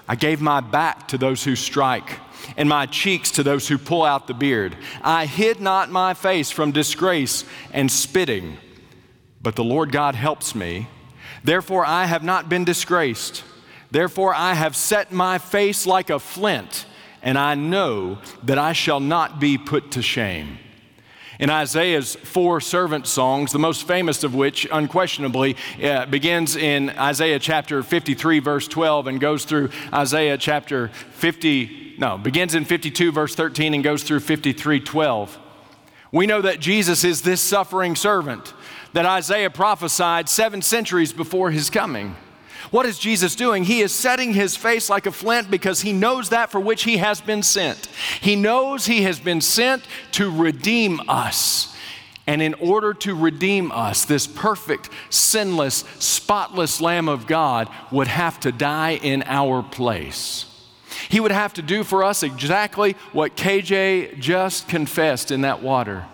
I 0.09 0.17
gave 0.17 0.41
my 0.41 0.61
back 0.61 1.09
to 1.09 1.19
those 1.19 1.45
who 1.45 1.55
strike 1.55 2.19
and 2.57 2.69
my 2.69 2.87
cheeks 2.87 3.31
to 3.33 3.43
those 3.43 3.69
who 3.69 3.79
pull 3.79 4.03
out 4.03 4.27
the 4.27 4.35
beard. 4.35 4.77
I 5.03 5.27
hid 5.27 5.61
not 5.61 5.91
my 5.91 6.15
face 6.15 6.51
from 6.51 6.73
disgrace 6.73 7.45
and 7.73 7.91
spitting, 7.91 8.59
but 9.41 9.57
the 9.57 9.65
Lord 9.65 9.93
God 9.93 10.15
helps 10.15 10.55
me. 10.55 10.89
Therefore, 11.45 11.85
I 11.85 12.07
have 12.07 12.23
not 12.23 12.49
been 12.49 12.65
disgraced. 12.65 13.45
Therefore, 13.91 14.35
I 14.35 14.55
have 14.55 14.77
set 14.77 15.13
my 15.13 15.39
face 15.39 15.87
like 15.87 16.09
a 16.09 16.19
flint, 16.19 16.87
and 17.23 17.37
I 17.37 17.55
know 17.55 18.19
that 18.45 18.59
I 18.59 18.73
shall 18.73 19.01
not 19.01 19.41
be 19.41 19.59
put 19.59 19.91
to 19.93 20.03
shame. 20.03 20.59
In 21.39 21.51
Isaiah's 21.51 22.15
four 22.15 22.61
servant 22.61 23.07
songs, 23.09 23.51
the 23.51 23.59
most 23.59 23.87
famous 23.87 24.23
of 24.23 24.35
which, 24.35 24.67
unquestionably, 24.71 25.57
uh, 25.83 26.07
begins 26.07 26.55
in 26.55 26.91
Isaiah 26.91 27.41
chapter 27.41 27.83
53, 27.83 28.39
verse 28.39 28.69
12, 28.69 29.09
and 29.09 29.21
goes 29.21 29.45
through 29.45 29.71
Isaiah 29.93 30.39
chapter 30.39 30.89
50, 30.89 31.82
no, 32.03 32.19
begins 32.19 32.57
in 32.57 32.65
52, 32.65 33.13
verse 33.13 33.37
13, 33.37 33.75
and 33.75 33.85
goes 33.85 34.03
through 34.03 34.19
53, 34.19 34.81
12. 34.81 35.39
We 36.11 36.27
know 36.27 36.43
that 36.43 36.59
Jesus 36.59 37.05
is 37.05 37.23
this 37.23 37.41
suffering 37.41 37.95
servant 37.95 38.55
that 38.93 39.07
Isaiah 39.07 39.51
prophesied 39.51 40.29
seven 40.29 40.63
centuries 40.63 41.13
before 41.13 41.53
his 41.53 41.71
coming. 41.71 42.17
What 42.73 42.87
is 42.87 42.99
Jesus 42.99 43.37
doing? 43.37 43.63
He 43.63 43.83
is 43.83 43.95
setting 43.95 44.33
his 44.33 44.57
face 44.57 44.91
like 44.91 45.07
a 45.07 45.13
flint 45.13 45.49
because 45.49 45.83
he 45.83 45.93
knows 45.93 46.31
that 46.31 46.51
for 46.51 46.59
which 46.59 46.83
he 46.83 46.97
has 46.97 47.21
been 47.21 47.45
sent. 47.45 47.87
He 48.21 48.35
knows 48.35 48.87
he 48.87 49.03
has 49.03 49.21
been 49.21 49.41
sent 49.41 49.85
to 50.13 50.29
redeem 50.29 51.01
us. 51.09 51.73
And 52.27 52.43
in 52.43 52.55
order 52.55 52.95
to 52.95 53.15
redeem 53.15 53.71
us, 53.71 54.05
this 54.05 54.27
perfect, 54.27 54.91
sinless, 55.09 55.85
spotless 56.01 56.81
Lamb 56.81 57.09
of 57.09 57.29
God 57.29 57.69
would 57.93 58.09
have 58.09 58.41
to 58.41 58.51
die 58.51 58.97
in 58.97 59.23
our 59.25 59.63
place. 59.63 60.52
He 61.09 61.21
would 61.21 61.33
have 61.33 61.55
to 61.55 61.63
do 61.63 61.85
for 61.85 62.05
us 62.05 62.23
exactly 62.23 62.97
what 63.13 63.37
KJ 63.37 64.19
just 64.19 64.69
confessed 64.69 65.31
in 65.31 65.43
that 65.43 65.63
water 65.63 66.05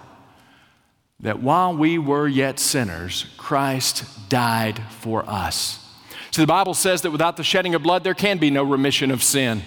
that 1.21 1.41
while 1.41 1.77
we 1.77 1.99
were 1.99 2.29
yet 2.29 2.61
sinners, 2.61 3.27
Christ 3.37 4.29
died 4.29 4.81
for 5.01 5.29
us. 5.29 5.85
So 6.31 6.43
the 6.43 6.47
Bible 6.47 6.75
says 6.75 7.03
that 7.03 7.11
without 7.11 7.37
the 7.37 7.43
shedding 7.43 7.75
of 7.75 7.83
blood, 7.83 8.05
there 8.05 8.15
can 8.15 8.39
be 8.39 8.51
no 8.51 8.63
remission 8.63 9.11
of 9.11 9.23
sin. 9.23 9.63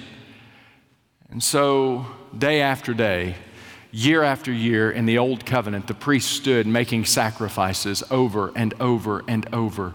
And 1.30 1.44
so, 1.44 2.06
day 2.38 2.62
after 2.62 2.94
day, 2.94 3.36
year 3.92 4.24
after 4.24 4.52
year 4.52 4.92
in 4.92 5.06
the 5.06 5.18
Old 5.18 5.46
Covenant, 5.46 5.88
the 5.88 5.94
priest 5.94 6.32
stood 6.32 6.68
making 6.68 7.06
sacrifices 7.06 8.04
over 8.10 8.52
and 8.56 8.74
over 8.80 9.24
and 9.28 9.48
over. 9.54 9.94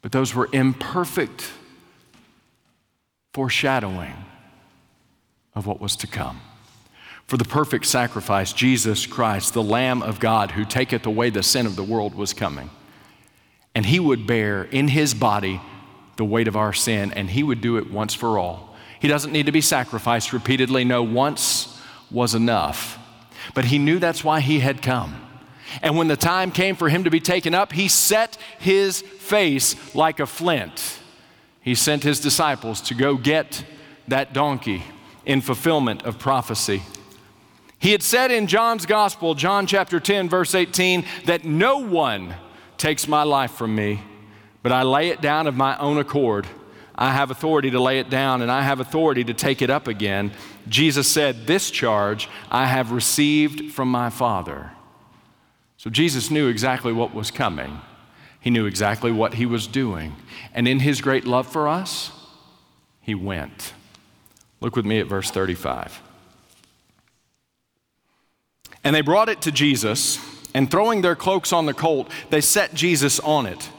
But 0.00 0.12
those 0.12 0.34
were 0.34 0.48
imperfect 0.52 1.50
foreshadowing 3.32 4.14
of 5.54 5.66
what 5.66 5.80
was 5.80 5.96
to 5.96 6.06
come. 6.06 6.40
For 7.26 7.36
the 7.36 7.44
perfect 7.44 7.86
sacrifice, 7.86 8.52
Jesus 8.52 9.06
Christ, 9.06 9.54
the 9.54 9.62
Lamb 9.62 10.02
of 10.02 10.20
God 10.20 10.50
who 10.50 10.64
taketh 10.64 11.06
away 11.06 11.30
the 11.30 11.42
sin 11.42 11.66
of 11.66 11.76
the 11.76 11.84
world, 11.84 12.14
was 12.14 12.32
coming. 12.34 12.70
And 13.74 13.86
he 13.86 13.98
would 13.98 14.26
bear 14.26 14.64
in 14.64 14.88
his 14.88 15.14
body 15.14 15.60
the 16.16 16.24
weight 16.24 16.46
of 16.46 16.56
our 16.56 16.72
sin, 16.72 17.12
and 17.12 17.30
he 17.30 17.42
would 17.42 17.60
do 17.60 17.78
it 17.78 17.90
once 17.90 18.12
for 18.12 18.38
all. 18.38 18.76
He 19.00 19.08
doesn't 19.08 19.32
need 19.32 19.46
to 19.46 19.52
be 19.52 19.62
sacrificed 19.62 20.32
repeatedly. 20.32 20.84
No, 20.84 21.02
once 21.02 21.80
was 22.10 22.34
enough. 22.34 22.98
But 23.54 23.64
he 23.64 23.78
knew 23.78 23.98
that's 23.98 24.22
why 24.22 24.40
he 24.40 24.60
had 24.60 24.82
come. 24.82 25.16
And 25.80 25.96
when 25.96 26.08
the 26.08 26.16
time 26.16 26.50
came 26.50 26.76
for 26.76 26.90
him 26.90 27.04
to 27.04 27.10
be 27.10 27.20
taken 27.20 27.54
up, 27.54 27.72
he 27.72 27.88
set 27.88 28.36
his 28.58 29.00
face 29.00 29.94
like 29.94 30.20
a 30.20 30.26
flint. 30.26 30.98
He 31.62 31.74
sent 31.74 32.02
his 32.02 32.20
disciples 32.20 32.80
to 32.82 32.94
go 32.94 33.16
get 33.16 33.64
that 34.08 34.32
donkey 34.32 34.82
in 35.24 35.40
fulfillment 35.40 36.02
of 36.02 36.18
prophecy. 36.18 36.82
He 37.78 37.92
had 37.92 38.02
said 38.02 38.30
in 38.30 38.46
John's 38.46 38.86
gospel, 38.86 39.34
John 39.34 39.66
chapter 39.66 39.98
10, 39.98 40.28
verse 40.28 40.54
18, 40.54 41.04
that 41.26 41.44
no 41.44 41.78
one 41.78 42.34
takes 42.78 43.08
my 43.08 43.22
life 43.22 43.52
from 43.52 43.74
me, 43.74 44.00
but 44.62 44.72
I 44.72 44.82
lay 44.82 45.08
it 45.08 45.20
down 45.20 45.46
of 45.46 45.56
my 45.56 45.76
own 45.78 45.98
accord. 45.98 46.46
I 46.94 47.12
have 47.12 47.30
authority 47.30 47.70
to 47.70 47.80
lay 47.80 47.98
it 47.98 48.10
down 48.10 48.42
and 48.42 48.50
I 48.50 48.62
have 48.62 48.80
authority 48.80 49.24
to 49.24 49.34
take 49.34 49.62
it 49.62 49.70
up 49.70 49.88
again. 49.88 50.32
Jesus 50.68 51.08
said, 51.08 51.46
This 51.46 51.70
charge 51.70 52.28
I 52.50 52.66
have 52.66 52.92
received 52.92 53.72
from 53.72 53.88
my 53.88 54.10
Father. 54.10 54.70
So 55.76 55.90
Jesus 55.90 56.30
knew 56.30 56.48
exactly 56.48 56.92
what 56.92 57.14
was 57.14 57.30
coming, 57.32 57.80
he 58.42 58.50
knew 58.50 58.66
exactly 58.66 59.12
what 59.12 59.34
he 59.34 59.46
was 59.46 59.66
doing. 59.66 60.16
And 60.52 60.68
in 60.68 60.80
his 60.80 61.00
great 61.00 61.24
love 61.24 61.46
for 61.46 61.68
us, 61.68 62.10
he 63.00 63.14
went. 63.14 63.72
Look 64.60 64.76
with 64.76 64.84
me 64.84 64.98
at 64.98 65.06
verse 65.06 65.30
35. 65.30 66.02
And 68.84 68.94
they 68.94 69.00
brought 69.00 69.28
it 69.28 69.40
to 69.42 69.52
Jesus, 69.52 70.18
and 70.54 70.68
throwing 70.68 71.02
their 71.02 71.14
cloaks 71.14 71.52
on 71.52 71.66
the 71.66 71.72
colt, 71.72 72.10
they 72.30 72.40
set 72.40 72.74
Jesus 72.74 73.20
on 73.20 73.46
it. 73.46 73.70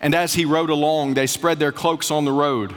And 0.00 0.14
as 0.14 0.34
he 0.34 0.44
rode 0.44 0.70
along, 0.70 1.14
they 1.14 1.26
spread 1.26 1.58
their 1.58 1.72
cloaks 1.72 2.10
on 2.10 2.24
the 2.24 2.32
road. 2.32 2.74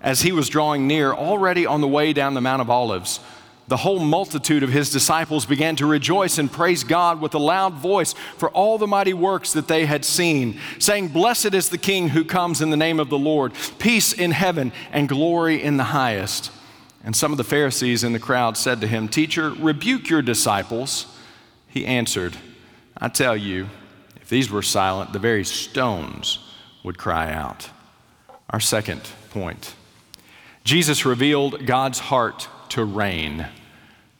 As 0.00 0.22
he 0.22 0.32
was 0.32 0.48
drawing 0.48 0.86
near, 0.86 1.12
already 1.12 1.66
on 1.66 1.82
the 1.82 1.88
way 1.88 2.14
down 2.14 2.32
the 2.32 2.40
Mount 2.40 2.62
of 2.62 2.70
Olives, 2.70 3.20
the 3.68 3.76
whole 3.78 4.00
multitude 4.00 4.62
of 4.62 4.70
his 4.70 4.90
disciples 4.90 5.46
began 5.46 5.76
to 5.76 5.86
rejoice 5.86 6.38
and 6.38 6.50
praise 6.50 6.84
God 6.84 7.20
with 7.20 7.34
a 7.34 7.38
loud 7.38 7.74
voice 7.74 8.12
for 8.36 8.50
all 8.50 8.76
the 8.76 8.86
mighty 8.86 9.14
works 9.14 9.52
that 9.52 9.68
they 9.68 9.86
had 9.86 10.04
seen, 10.04 10.58
saying, 10.78 11.08
Blessed 11.08 11.54
is 11.54 11.68
the 11.68 11.78
King 11.78 12.08
who 12.08 12.24
comes 12.24 12.60
in 12.60 12.70
the 12.70 12.76
name 12.76 12.98
of 12.98 13.08
the 13.08 13.18
Lord, 13.18 13.52
peace 13.78 14.12
in 14.12 14.32
heaven 14.32 14.72
and 14.90 15.08
glory 15.08 15.62
in 15.62 15.76
the 15.76 15.84
highest. 15.84 16.50
And 17.04 17.16
some 17.16 17.32
of 17.32 17.38
the 17.38 17.44
Pharisees 17.44 18.04
in 18.04 18.12
the 18.12 18.18
crowd 18.18 18.56
said 18.56 18.80
to 18.80 18.86
him, 18.86 19.08
Teacher, 19.08 19.50
rebuke 19.50 20.08
your 20.08 20.22
disciples. 20.22 21.06
He 21.68 21.86
answered, 21.86 22.36
I 22.96 23.08
tell 23.08 23.36
you, 23.36 23.68
if 24.20 24.28
these 24.28 24.50
were 24.50 24.62
silent, 24.62 25.12
the 25.12 25.18
very 25.18 25.44
stones 25.44 26.38
would 26.84 26.98
cry 26.98 27.32
out. 27.32 27.70
Our 28.50 28.60
second 28.60 29.02
point 29.30 29.74
Jesus 30.64 31.04
revealed 31.04 31.66
God's 31.66 31.98
heart 31.98 32.48
to 32.72 32.84
reign. 32.84 33.46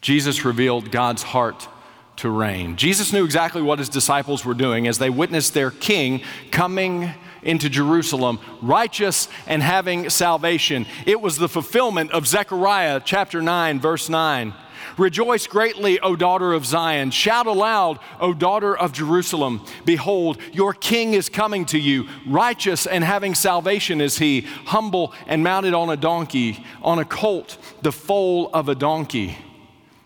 Jesus 0.02 0.44
revealed 0.44 0.90
God's 0.90 1.22
heart 1.22 1.68
to 2.16 2.28
reign. 2.28 2.76
Jesus 2.76 3.12
knew 3.12 3.24
exactly 3.24 3.62
what 3.62 3.78
his 3.78 3.88
disciples 3.88 4.44
were 4.44 4.54
doing 4.54 4.86
as 4.86 4.98
they 4.98 5.08
witnessed 5.08 5.54
their 5.54 5.70
king 5.70 6.22
coming 6.50 7.10
into 7.42 7.70
Jerusalem, 7.70 8.38
righteous 8.60 9.28
and 9.46 9.62
having 9.62 10.10
salvation. 10.10 10.86
It 11.06 11.20
was 11.20 11.38
the 11.38 11.48
fulfillment 11.48 12.12
of 12.12 12.26
Zechariah 12.26 13.00
chapter 13.04 13.40
9, 13.40 13.80
verse 13.80 14.08
9. 14.08 14.52
Rejoice 14.98 15.46
greatly, 15.46 15.98
O 16.00 16.16
daughter 16.16 16.52
of 16.52 16.66
Zion. 16.66 17.10
Shout 17.10 17.46
aloud, 17.46 17.98
O 18.20 18.34
daughter 18.34 18.76
of 18.76 18.92
Jerusalem. 18.92 19.64
Behold, 19.84 20.38
your 20.52 20.74
king 20.74 21.14
is 21.14 21.28
coming 21.28 21.64
to 21.66 21.78
you. 21.78 22.08
Righteous 22.26 22.86
and 22.86 23.02
having 23.02 23.34
salvation 23.34 24.00
is 24.00 24.18
he, 24.18 24.42
humble 24.66 25.14
and 25.26 25.42
mounted 25.42 25.74
on 25.74 25.90
a 25.90 25.96
donkey, 25.96 26.64
on 26.82 26.98
a 26.98 27.04
colt, 27.04 27.58
the 27.82 27.92
foal 27.92 28.50
of 28.52 28.68
a 28.68 28.74
donkey. 28.74 29.36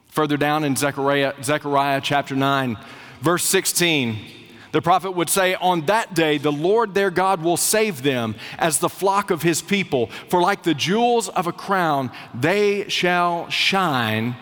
Further 0.09 0.37
down 0.37 0.65
in 0.65 0.77
Zechariah, 0.77 1.35
Zechariah 1.43 2.01
chapter 2.03 2.35
9, 2.35 2.79
verse 3.21 3.45
16. 3.45 4.33
The 4.73 4.83
prophet 4.83 5.13
would 5.13 5.31
say, 5.31 5.55
On 5.55 5.87
that 5.87 6.15
day, 6.15 6.39
the 6.39 6.53
Lord 6.53 6.95
their 6.95 7.11
God 7.11 7.43
will 7.43 7.57
save 7.57 8.03
them 8.03 8.35
as 8.59 8.79
the 8.79 8.89
flock 8.89 9.31
of 9.31 9.43
his 9.43 9.63
people. 9.63 10.11
For 10.29 10.41
like 10.41 10.63
the 10.63 10.75
jewels 10.75 11.29
of 11.31 11.47
a 11.47 11.53
crown, 11.53 12.11
they 12.35 12.89
shall 12.89 13.49
shine 13.49 14.37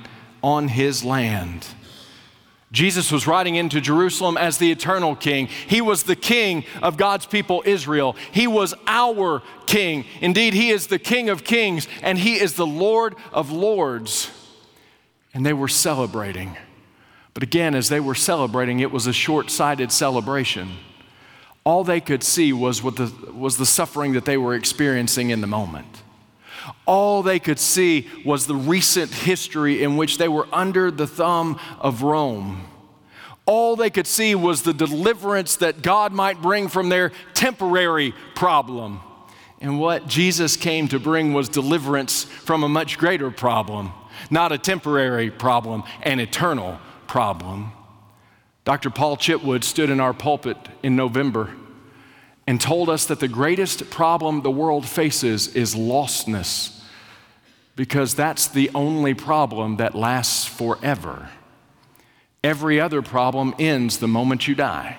on 0.44 0.68
his 0.68 1.02
land. 1.02 1.66
Jesus 2.70 3.10
was 3.10 3.26
riding 3.26 3.54
into 3.54 3.80
Jerusalem 3.80 4.36
as 4.36 4.58
the 4.58 4.70
eternal 4.70 5.16
king. 5.16 5.46
He 5.46 5.80
was 5.80 6.02
the 6.02 6.16
king 6.16 6.64
of 6.82 6.98
God's 6.98 7.24
people, 7.24 7.62
Israel. 7.64 8.14
He 8.30 8.46
was 8.46 8.74
our 8.86 9.42
king. 9.64 10.04
Indeed, 10.20 10.52
he 10.52 10.68
is 10.68 10.88
the 10.88 10.98
king 10.98 11.30
of 11.30 11.44
kings 11.44 11.88
and 12.02 12.18
he 12.18 12.34
is 12.34 12.54
the 12.54 12.66
Lord 12.66 13.14
of 13.32 13.50
lords. 13.50 14.30
And 15.32 15.46
they 15.46 15.54
were 15.54 15.68
celebrating. 15.68 16.58
But 17.32 17.42
again, 17.42 17.74
as 17.74 17.88
they 17.88 18.00
were 18.00 18.14
celebrating, 18.14 18.80
it 18.80 18.92
was 18.92 19.06
a 19.06 19.14
short 19.14 19.50
sighted 19.50 19.90
celebration. 19.90 20.72
All 21.64 21.84
they 21.84 22.02
could 22.02 22.22
see 22.22 22.52
was, 22.52 22.82
the, 22.82 23.10
was 23.32 23.56
the 23.56 23.66
suffering 23.66 24.12
that 24.12 24.26
they 24.26 24.36
were 24.36 24.54
experiencing 24.54 25.30
in 25.30 25.40
the 25.40 25.46
moment. 25.46 26.02
All 26.86 27.22
they 27.22 27.38
could 27.38 27.58
see 27.58 28.08
was 28.24 28.46
the 28.46 28.54
recent 28.54 29.12
history 29.12 29.82
in 29.82 29.96
which 29.96 30.18
they 30.18 30.28
were 30.28 30.48
under 30.52 30.90
the 30.90 31.06
thumb 31.06 31.58
of 31.80 32.02
Rome. 32.02 32.66
All 33.46 33.76
they 33.76 33.90
could 33.90 34.06
see 34.06 34.34
was 34.34 34.62
the 34.62 34.72
deliverance 34.72 35.56
that 35.56 35.82
God 35.82 36.12
might 36.12 36.40
bring 36.40 36.68
from 36.68 36.88
their 36.88 37.12
temporary 37.34 38.14
problem. 38.34 39.00
And 39.60 39.78
what 39.78 40.06
Jesus 40.06 40.56
came 40.56 40.88
to 40.88 40.98
bring 40.98 41.32
was 41.32 41.48
deliverance 41.48 42.24
from 42.24 42.64
a 42.64 42.68
much 42.68 42.98
greater 42.98 43.30
problem, 43.30 43.92
not 44.30 44.52
a 44.52 44.58
temporary 44.58 45.30
problem, 45.30 45.84
an 46.02 46.20
eternal 46.20 46.78
problem. 47.06 47.72
Dr. 48.64 48.88
Paul 48.88 49.16
Chitwood 49.16 49.62
stood 49.62 49.90
in 49.90 50.00
our 50.00 50.14
pulpit 50.14 50.56
in 50.82 50.96
November 50.96 51.54
and 52.46 52.60
told 52.60 52.88
us 52.88 53.06
that 53.06 53.20
the 53.20 53.28
greatest 53.28 53.90
problem 53.90 54.42
the 54.42 54.50
world 54.50 54.86
faces 54.86 55.54
is 55.54 55.74
lostness, 55.74 56.82
because 57.76 58.14
that's 58.14 58.46
the 58.46 58.70
only 58.74 59.14
problem 59.14 59.76
that 59.76 59.94
lasts 59.94 60.44
forever. 60.44 61.30
Every 62.42 62.78
other 62.78 63.00
problem 63.00 63.54
ends 63.58 63.98
the 63.98 64.08
moment 64.08 64.46
you 64.46 64.54
die. 64.54 64.98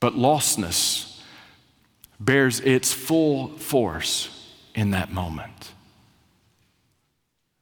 But 0.00 0.14
lostness 0.14 1.20
bears 2.18 2.60
its 2.60 2.92
full 2.92 3.48
force 3.58 4.54
in 4.74 4.92
that 4.92 5.12
moment. 5.12 5.72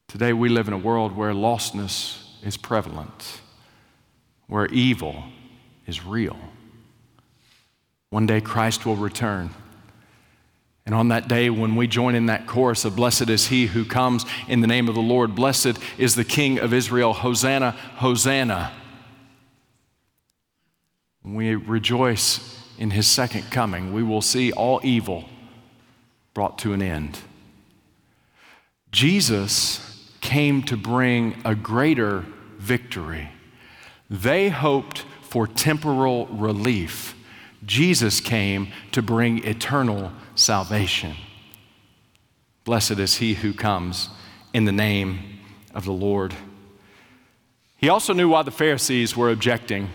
Today, 0.09 0.33
we 0.33 0.49
live 0.49 0.69
in 0.69 0.75
a 0.75 0.79
world 0.79 1.17
where 1.17 1.33
lostness 1.33 2.23
is 2.43 2.57
prevalent, 2.57 3.41
where 4.47 4.67
evil 4.67 5.25
is 5.87 6.05
real. 6.05 6.39
One 8.11 8.27
day, 8.27 8.41
Christ 8.41 8.87
will 8.87 8.97
return. 8.97 9.51
And 10.87 10.95
on 10.95 11.09
that 11.09 11.27
day, 11.27 11.51
when 11.51 11.75
we 11.75 11.89
join 11.89 12.15
in 12.15 12.27
that 12.27 12.47
chorus 12.47 12.85
of 12.85 12.95
Blessed 12.95 13.29
is 13.29 13.49
he 13.49 13.67
who 13.67 13.85
comes 13.85 14.25
in 14.47 14.61
the 14.61 14.69
name 14.69 14.89
of 14.89 14.95
the 14.95 15.01
Lord, 15.01 15.35
blessed 15.35 15.79
is 15.99 16.15
the 16.15 16.25
King 16.25 16.61
of 16.61 16.73
Israel, 16.73 17.13
Hosanna, 17.13 17.73
Hosanna. 17.97 18.73
When 21.23 21.35
we 21.35 21.57
rejoice 21.57 22.63
in 22.79 22.91
his 22.91 23.09
second 23.09 23.51
coming, 23.51 23.93
we 23.93 24.05
will 24.05 24.23
see 24.23 24.53
all 24.53 24.81
evil 24.85 25.25
brought 26.35 26.57
to 26.59 26.73
an 26.73 26.81
end. 26.81 27.19
Jesus 28.93 30.13
came 30.21 30.63
to 30.63 30.77
bring 30.77 31.43
a 31.45 31.57
greater 31.57 32.25
victory. 32.59 33.31
They 34.09 34.51
hoped 34.51 35.05
for 35.23 35.49
temporal 35.49 36.27
relief. 36.27 37.16
Jesus 37.67 38.21
came 38.21 38.69
to 38.93 39.03
bring 39.03 39.45
eternal 39.45 40.13
salvation. 40.35 41.17
Blessed 42.65 42.93
is 42.93 43.17
he 43.17 43.35
who 43.35 43.53
comes 43.53 44.09
in 44.55 44.65
the 44.65 44.73
name 44.73 45.41
of 45.75 45.85
the 45.85 45.93
Lord. 45.93 46.35
He 47.77 47.89
also 47.89 48.13
knew 48.13 48.29
why 48.29 48.43
the 48.43 48.51
Pharisees 48.51 49.17
were 49.17 49.31
objecting. 49.31 49.91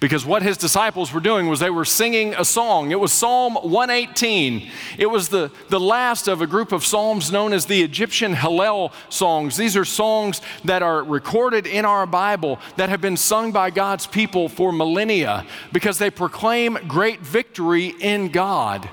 Because 0.00 0.24
what 0.24 0.42
his 0.42 0.56
disciples 0.56 1.12
were 1.12 1.20
doing 1.20 1.48
was 1.48 1.60
they 1.60 1.70
were 1.70 1.84
singing 1.84 2.34
a 2.34 2.44
song. 2.44 2.90
It 2.90 3.00
was 3.00 3.12
Psalm 3.12 3.54
118. 3.54 4.70
It 4.98 5.06
was 5.06 5.28
the, 5.28 5.50
the 5.68 5.80
last 5.80 6.28
of 6.28 6.40
a 6.40 6.46
group 6.46 6.72
of 6.72 6.84
psalms 6.84 7.30
known 7.30 7.52
as 7.52 7.66
the 7.66 7.82
Egyptian 7.82 8.34
Hallel 8.34 8.92
songs. 9.08 9.56
These 9.56 9.76
are 9.76 9.84
songs 9.84 10.40
that 10.64 10.82
are 10.82 11.02
recorded 11.02 11.66
in 11.66 11.84
our 11.84 12.06
Bible 12.06 12.58
that 12.76 12.88
have 12.88 13.00
been 13.00 13.16
sung 13.16 13.52
by 13.52 13.70
God's 13.70 14.06
people 14.06 14.48
for 14.48 14.72
millennia 14.72 15.46
because 15.72 15.98
they 15.98 16.10
proclaim 16.10 16.78
great 16.88 17.20
victory 17.20 17.94
in 18.00 18.28
God 18.28 18.88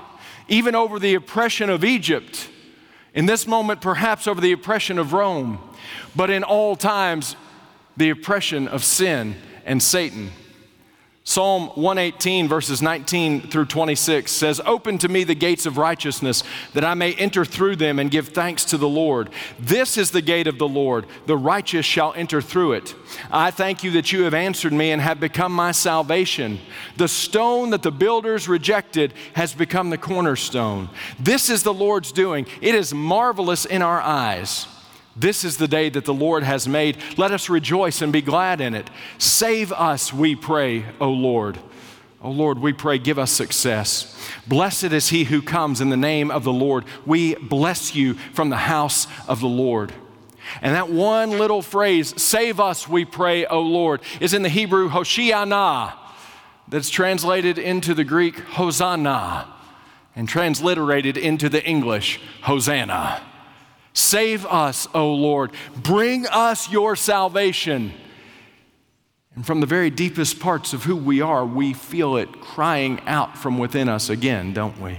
even 0.48 0.74
over 0.74 0.98
the 0.98 1.14
oppression 1.14 1.70
of 1.70 1.84
Egypt, 1.84 2.48
in 3.14 3.26
this 3.26 3.46
moment, 3.46 3.80
perhaps 3.80 4.26
over 4.26 4.40
the 4.40 4.52
oppression 4.52 4.98
of 4.98 5.12
Rome, 5.12 5.58
but 6.14 6.30
in 6.30 6.42
all 6.42 6.76
times, 6.76 7.36
the 7.96 8.10
oppression 8.10 8.66
of 8.68 8.84
sin 8.84 9.36
and 9.64 9.82
Satan. 9.82 10.30
Psalm 11.26 11.68
118, 11.68 12.48
verses 12.48 12.82
19 12.82 13.48
through 13.48 13.64
26 13.64 14.30
says, 14.30 14.60
Open 14.66 14.98
to 14.98 15.08
me 15.08 15.24
the 15.24 15.34
gates 15.34 15.64
of 15.64 15.78
righteousness, 15.78 16.42
that 16.74 16.84
I 16.84 16.92
may 16.92 17.14
enter 17.14 17.46
through 17.46 17.76
them 17.76 17.98
and 17.98 18.10
give 18.10 18.28
thanks 18.28 18.62
to 18.66 18.76
the 18.76 18.88
Lord. 18.88 19.30
This 19.58 19.96
is 19.96 20.10
the 20.10 20.20
gate 20.20 20.46
of 20.46 20.58
the 20.58 20.68
Lord. 20.68 21.06
The 21.24 21.38
righteous 21.38 21.86
shall 21.86 22.12
enter 22.12 22.42
through 22.42 22.72
it. 22.74 22.94
I 23.30 23.50
thank 23.50 23.82
you 23.82 23.90
that 23.92 24.12
you 24.12 24.24
have 24.24 24.34
answered 24.34 24.74
me 24.74 24.90
and 24.90 25.00
have 25.00 25.18
become 25.18 25.52
my 25.52 25.72
salvation. 25.72 26.60
The 26.98 27.08
stone 27.08 27.70
that 27.70 27.82
the 27.82 27.90
builders 27.90 28.46
rejected 28.46 29.14
has 29.32 29.54
become 29.54 29.88
the 29.88 29.96
cornerstone. 29.96 30.90
This 31.18 31.48
is 31.48 31.62
the 31.62 31.72
Lord's 31.72 32.12
doing. 32.12 32.46
It 32.60 32.74
is 32.74 32.92
marvelous 32.92 33.64
in 33.64 33.80
our 33.80 34.02
eyes. 34.02 34.66
This 35.16 35.44
is 35.44 35.56
the 35.56 35.68
day 35.68 35.88
that 35.90 36.04
the 36.04 36.14
Lord 36.14 36.42
has 36.42 36.66
made. 36.66 36.98
Let 37.16 37.30
us 37.30 37.48
rejoice 37.48 38.02
and 38.02 38.12
be 38.12 38.22
glad 38.22 38.60
in 38.60 38.74
it. 38.74 38.90
Save 39.18 39.72
us, 39.72 40.12
we 40.12 40.34
pray, 40.34 40.84
O 41.00 41.10
Lord. 41.10 41.58
O 42.20 42.30
Lord, 42.30 42.58
we 42.58 42.72
pray, 42.72 42.98
give 42.98 43.18
us 43.18 43.30
success. 43.30 44.18
Blessed 44.46 44.84
is 44.84 45.10
he 45.10 45.24
who 45.24 45.42
comes 45.42 45.80
in 45.80 45.90
the 45.90 45.96
name 45.96 46.30
of 46.30 46.42
the 46.42 46.52
Lord. 46.52 46.84
We 47.04 47.34
bless 47.34 47.94
you 47.94 48.14
from 48.32 48.48
the 48.48 48.56
house 48.56 49.06
of 49.28 49.40
the 49.40 49.46
Lord. 49.46 49.92
And 50.62 50.74
that 50.74 50.88
one 50.88 51.32
little 51.32 51.62
phrase, 51.62 52.20
save 52.20 52.60
us, 52.60 52.88
we 52.88 53.04
pray, 53.04 53.44
O 53.46 53.60
Lord, 53.60 54.00
is 54.20 54.34
in 54.34 54.42
the 54.42 54.48
Hebrew 54.48 54.88
Hoshiana, 54.88 55.92
that's 56.66 56.90
translated 56.90 57.58
into 57.58 57.92
the 57.92 58.04
Greek 58.04 58.38
Hosanna, 58.40 59.46
and 60.16 60.28
transliterated 60.28 61.16
into 61.16 61.48
the 61.48 61.64
English 61.64 62.20
Hosanna. 62.42 63.22
Save 63.94 64.44
us, 64.46 64.88
O 64.92 65.14
Lord. 65.14 65.52
Bring 65.76 66.26
us 66.26 66.70
your 66.70 66.96
salvation. 66.96 67.92
And 69.36 69.46
from 69.46 69.60
the 69.60 69.66
very 69.66 69.90
deepest 69.90 70.40
parts 70.40 70.72
of 70.72 70.84
who 70.84 70.96
we 70.96 71.20
are, 71.20 71.46
we 71.46 71.72
feel 71.72 72.16
it 72.16 72.40
crying 72.40 73.00
out 73.06 73.38
from 73.38 73.58
within 73.58 73.88
us 73.88 74.10
again, 74.10 74.52
don't 74.52 74.80
we? 74.80 74.98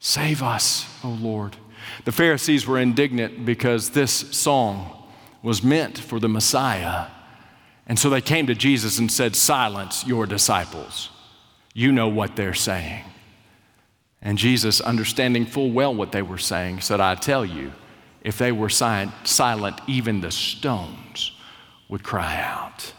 Save 0.00 0.42
us, 0.42 0.86
O 1.04 1.08
Lord. 1.08 1.56
The 2.04 2.12
Pharisees 2.12 2.66
were 2.66 2.78
indignant 2.78 3.44
because 3.44 3.90
this 3.90 4.12
song 4.12 5.04
was 5.42 5.62
meant 5.62 5.98
for 5.98 6.18
the 6.18 6.28
Messiah. 6.28 7.06
And 7.86 7.98
so 7.98 8.08
they 8.08 8.20
came 8.20 8.46
to 8.46 8.54
Jesus 8.54 8.98
and 8.98 9.10
said, 9.10 9.36
Silence 9.36 10.06
your 10.06 10.26
disciples. 10.26 11.10
You 11.74 11.92
know 11.92 12.08
what 12.08 12.36
they're 12.36 12.54
saying. 12.54 13.04
And 14.20 14.38
Jesus, 14.38 14.80
understanding 14.80 15.46
full 15.46 15.72
well 15.72 15.94
what 15.94 16.12
they 16.12 16.22
were 16.22 16.38
saying, 16.38 16.80
said, 16.80 17.00
I 17.00 17.16
tell 17.16 17.44
you, 17.44 17.72
if 18.22 18.38
they 18.38 18.52
were 18.52 18.68
silent, 18.68 19.80
even 19.86 20.20
the 20.20 20.30
stones 20.30 21.32
would 21.88 22.02
cry 22.02 22.40
out. 22.40 22.94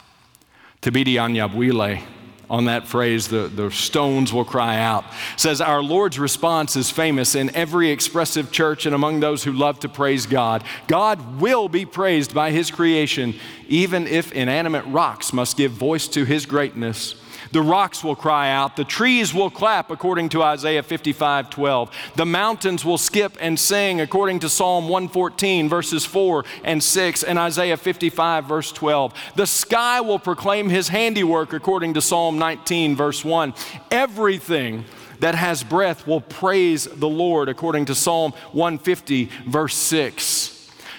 Thabiti 0.81 1.15
Anyabwile, 1.15 2.03
on 2.49 2.65
that 2.65 2.87
phrase, 2.87 3.29
the, 3.29 3.47
the 3.47 3.71
stones 3.71 4.33
will 4.33 4.45
cry 4.45 4.77
out, 4.77 5.05
says, 5.37 5.61
Our 5.61 5.81
Lord's 5.81 6.19
response 6.19 6.75
is 6.75 6.91
famous 6.91 7.35
in 7.35 7.55
every 7.55 7.89
expressive 7.89 8.51
church 8.51 8.85
and 8.85 8.93
among 8.93 9.21
those 9.21 9.43
who 9.43 9.53
love 9.53 9.79
to 9.79 9.89
praise 9.89 10.25
God. 10.25 10.63
God 10.87 11.39
will 11.39 11.69
be 11.69 11.85
praised 11.85 12.33
by 12.33 12.51
His 12.51 12.69
creation, 12.69 13.33
even 13.67 14.05
if 14.05 14.31
inanimate 14.33 14.85
rocks 14.85 15.31
must 15.31 15.57
give 15.57 15.71
voice 15.71 16.07
to 16.09 16.25
His 16.25 16.45
greatness. 16.45 17.15
The 17.53 17.61
rocks 17.61 18.03
will 18.03 18.15
cry 18.15 18.49
out. 18.49 18.75
The 18.75 18.83
trees 18.83 19.31
will 19.31 19.51
clap, 19.51 19.91
according 19.91 20.29
to 20.29 20.41
Isaiah 20.41 20.81
55 20.81 21.51
12. 21.51 21.91
The 22.15 22.25
mountains 22.25 22.83
will 22.83 22.97
skip 22.97 23.37
and 23.39 23.59
sing, 23.59 24.01
according 24.01 24.39
to 24.39 24.49
Psalm 24.49 24.89
114, 24.89 25.69
verses 25.69 26.03
4 26.03 26.45
and 26.63 26.81
6, 26.81 27.23
and 27.23 27.37
Isaiah 27.37 27.77
55, 27.77 28.45
verse 28.45 28.71
12. 28.71 29.13
The 29.35 29.45
sky 29.45 30.01
will 30.01 30.17
proclaim 30.17 30.69
his 30.69 30.87
handiwork, 30.87 31.53
according 31.53 31.93
to 31.93 32.01
Psalm 32.01 32.39
19, 32.39 32.95
verse 32.95 33.23
1. 33.23 33.53
Everything 33.91 34.85
that 35.19 35.35
has 35.35 35.63
breath 35.63 36.07
will 36.07 36.21
praise 36.21 36.85
the 36.85 37.07
Lord, 37.07 37.49
according 37.49 37.85
to 37.85 37.93
Psalm 37.93 38.31
150, 38.53 39.29
verse 39.45 39.75
6. 39.75 40.52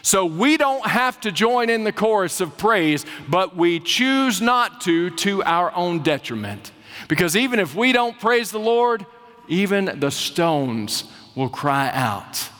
So 0.04 0.26
we 0.26 0.58
don't 0.58 0.86
have 0.86 1.18
to 1.22 1.32
join 1.32 1.70
in 1.70 1.84
the 1.84 1.92
chorus 1.92 2.42
of 2.42 2.58
praise, 2.58 3.06
but 3.26 3.56
we 3.56 3.80
choose 3.80 4.42
not 4.42 4.82
to 4.82 5.08
to 5.08 5.42
our 5.44 5.74
own 5.74 6.02
detriment. 6.02 6.72
Because 7.08 7.34
even 7.34 7.58
if 7.58 7.74
we 7.74 7.90
don't 7.92 8.20
praise 8.20 8.50
the 8.50 8.60
Lord, 8.60 9.06
even 9.48 9.98
the 10.00 10.10
stones 10.10 11.04
will 11.34 11.48
cry 11.48 11.90
out. 11.90 12.50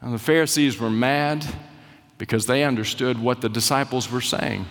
And 0.00 0.12
the 0.12 0.18
Pharisees 0.18 0.80
were 0.80 0.90
mad 0.90 1.46
because 2.18 2.46
they 2.46 2.64
understood 2.64 3.22
what 3.22 3.40
the 3.40 3.48
disciples 3.48 4.10
were 4.10 4.20
saying. 4.20 4.66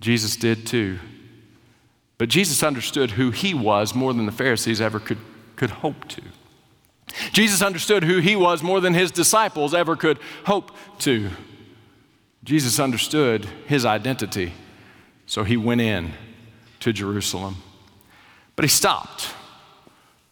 Jesus 0.00 0.34
did 0.34 0.66
too. 0.66 0.98
But 2.18 2.28
Jesus 2.28 2.64
understood 2.64 3.12
who 3.12 3.30
he 3.30 3.54
was 3.54 3.94
more 3.94 4.12
than 4.12 4.26
the 4.26 4.32
Pharisees 4.32 4.80
ever 4.80 4.98
could, 4.98 5.18
could 5.54 5.70
hope 5.70 6.08
to. 6.08 6.22
Jesus 7.32 7.62
understood 7.62 8.04
who 8.04 8.18
he 8.18 8.36
was 8.36 8.62
more 8.62 8.80
than 8.80 8.94
his 8.94 9.10
disciples 9.10 9.74
ever 9.74 9.96
could 9.96 10.18
hope 10.44 10.72
to. 11.00 11.30
Jesus 12.42 12.78
understood 12.78 13.46
his 13.66 13.84
identity, 13.84 14.52
so 15.26 15.44
he 15.44 15.56
went 15.56 15.80
in 15.80 16.12
to 16.80 16.92
Jerusalem. 16.92 17.56
But 18.56 18.64
he 18.64 18.68
stopped 18.68 19.34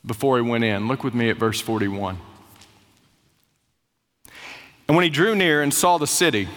before 0.05 0.37
he 0.37 0.43
went 0.43 0.65
in. 0.65 0.89
Look 0.89 1.05
with 1.05 1.15
me 1.15 1.31
at 1.31 1.37
verse 1.37 1.61
41. 1.61 2.19
And 4.89 4.97
when 4.97 5.05
he 5.05 5.11
drew 5.11 5.35
near 5.35 5.63
and 5.63 5.73
saw 5.73 5.97
the 5.97 6.07
city, 6.07 6.49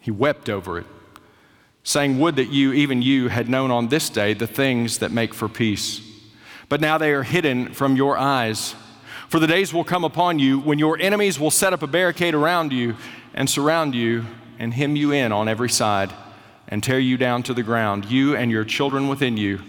he 0.00 0.10
wept 0.10 0.48
over 0.50 0.78
it, 0.78 0.86
saying, 1.82 2.18
Would 2.18 2.36
that 2.36 2.50
you, 2.50 2.72
even 2.72 3.02
you, 3.02 3.28
had 3.28 3.48
known 3.48 3.70
on 3.70 3.88
this 3.88 4.10
day 4.10 4.34
the 4.34 4.46
things 4.46 4.98
that 4.98 5.10
make 5.10 5.32
for 5.32 5.48
peace. 5.48 6.00
But 6.68 6.80
now 6.80 6.98
they 6.98 7.12
are 7.12 7.22
hidden 7.22 7.72
from 7.72 7.96
your 7.96 8.18
eyes. 8.18 8.74
For 9.28 9.40
the 9.40 9.46
days 9.46 9.74
will 9.74 9.84
come 9.84 10.04
upon 10.04 10.38
you 10.38 10.60
when 10.60 10.78
your 10.78 10.98
enemies 10.98 11.40
will 11.40 11.50
set 11.50 11.72
up 11.72 11.82
a 11.82 11.88
barricade 11.88 12.34
around 12.34 12.72
you 12.72 12.96
and 13.34 13.50
surround 13.50 13.94
you 13.94 14.24
and 14.58 14.72
hem 14.72 14.94
you 14.96 15.12
in 15.12 15.32
on 15.32 15.48
every 15.48 15.68
side 15.68 16.12
and 16.68 16.82
tear 16.82 16.98
you 16.98 17.16
down 17.16 17.42
to 17.44 17.54
the 17.54 17.62
ground, 17.62 18.04
you 18.06 18.36
and 18.36 18.50
your 18.50 18.64
children 18.64 19.08
within 19.08 19.36
you, 19.36 19.60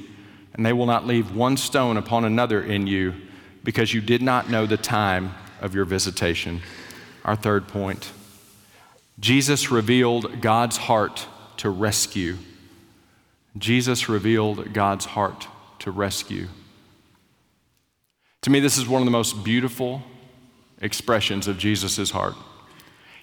and 0.53 0.65
they 0.65 0.73
will 0.73 0.85
not 0.85 1.05
leave 1.05 1.35
one 1.35 1.57
stone 1.57 1.97
upon 1.97 2.25
another 2.25 2.61
in 2.61 2.87
you 2.87 3.13
because 3.63 3.93
you 3.93 4.01
did 4.01 4.21
not 4.21 4.49
know 4.49 4.65
the 4.65 4.77
time 4.77 5.33
of 5.61 5.75
your 5.75 5.85
visitation. 5.85 6.61
Our 7.25 7.35
third 7.35 7.67
point 7.67 8.11
Jesus 9.19 9.71
revealed 9.71 10.41
God's 10.41 10.77
heart 10.77 11.27
to 11.57 11.71
rescue. 11.71 12.37
Jesus 13.57 14.07
revealed 14.07 14.73
God's 14.73 15.05
heart 15.05 15.47
to 15.79 15.89
rescue. 15.89 16.47
To 18.41 18.49
me, 18.49 18.59
this 18.59 18.77
is 18.77 18.87
one 18.87 19.01
of 19.01 19.05
the 19.05 19.11
most 19.11 19.43
beautiful 19.43 20.03
expressions 20.81 21.47
of 21.47 21.57
Jesus' 21.57 22.11
heart. 22.11 22.35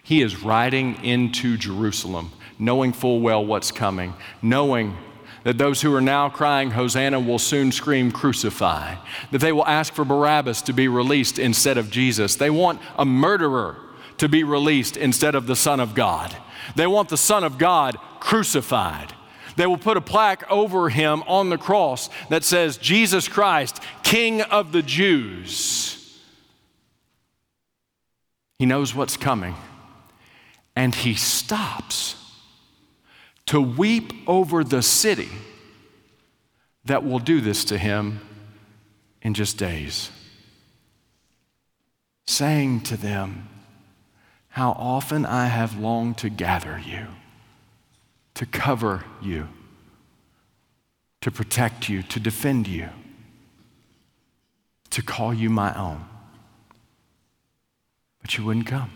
He 0.03 0.21
is 0.21 0.43
riding 0.43 1.03
into 1.05 1.57
Jerusalem, 1.57 2.33
knowing 2.59 2.93
full 2.93 3.21
well 3.21 3.45
what's 3.45 3.73
coming, 3.73 4.15
knowing 4.43 4.97
that 5.45 5.59
those 5.59 5.83
who 5.83 5.95
are 5.95 6.01
now 6.01 6.29
crying, 6.29 6.71
Hosanna, 6.71 7.21
will 7.21 7.39
soon 7.39 7.71
scream, 7.71 8.11
Crucify, 8.11 8.97
that 9.31 9.39
they 9.39 9.53
will 9.53 9.67
ask 9.67 9.93
for 9.93 10.05
Barabbas 10.05 10.63
to 10.63 10.73
be 10.73 10.89
released 10.89 11.39
instead 11.39 11.79
of 11.79 11.91
Jesus. 11.91 12.35
They 12.35 12.51
want 12.51 12.81
a 12.99 13.05
murderer 13.05 13.77
to 14.19 14.29
be 14.29 14.43
released 14.43 14.97
instead 14.97 15.35
of 15.35 15.47
the 15.47 15.57
Son 15.57 15.81
of 15.81 15.95
God. 15.95 16.35
They 16.77 16.87
want 16.87 17.09
the 17.09 17.17
Son 17.17 17.45
of 17.45 17.59
God 17.59 17.97
crucified. 18.21 19.15
They 19.57 19.67
will 19.67 19.79
put 19.79 19.97
a 19.97 20.01
plaque 20.01 20.51
over 20.51 20.89
him 20.89 21.23
on 21.27 21.49
the 21.49 21.59
cross 21.59 22.11
that 22.29 22.45
says, 22.45 22.77
Jesus 22.77 23.29
Christ, 23.29 23.81
King 24.03 24.43
of 24.43 24.73
the 24.73 24.83
Jews. 24.83 26.21
He 28.59 28.67
knows 28.67 28.95
what's 28.95 29.17
coming, 29.17 29.55
and 30.75 30.95
he 30.95 31.15
stops 31.15 32.17
to 33.47 33.61
weep 33.61 34.13
over 34.27 34.65
the 34.65 34.83
city 34.83 35.29
that 36.85 37.05
will 37.05 37.19
do 37.19 37.41
this 37.41 37.65
to 37.67 37.79
him 37.79 38.21
in 39.23 39.35
just 39.35 39.57
days, 39.57 40.11
saying 42.27 42.81
to 42.83 42.97
them, 42.97 43.49
How 44.49 44.73
often 44.73 45.25
I 45.27 45.47
have 45.47 45.79
longed 45.79 46.19
to 46.19 46.29
gather 46.29 46.79
you, 46.85 47.07
to 48.35 48.47
cover 48.47 49.05
you, 49.23 49.49
to 51.21 51.31
protect 51.31 51.89
you, 51.89 52.03
to 52.03 52.21
defend 52.21 52.67
you, 52.67 52.89
to 54.91 55.03
call 55.03 55.33
you 55.33 55.49
my 55.49 55.77
own. 55.79 56.05
But 58.21 58.37
you 58.37 58.45
wouldn't 58.45 58.67
come. 58.67 58.91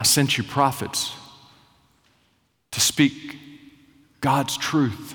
I 0.00 0.04
sent 0.04 0.38
you 0.38 0.44
prophets 0.44 1.14
to 2.70 2.80
speak 2.80 3.36
God's 4.20 4.56
truth 4.56 5.14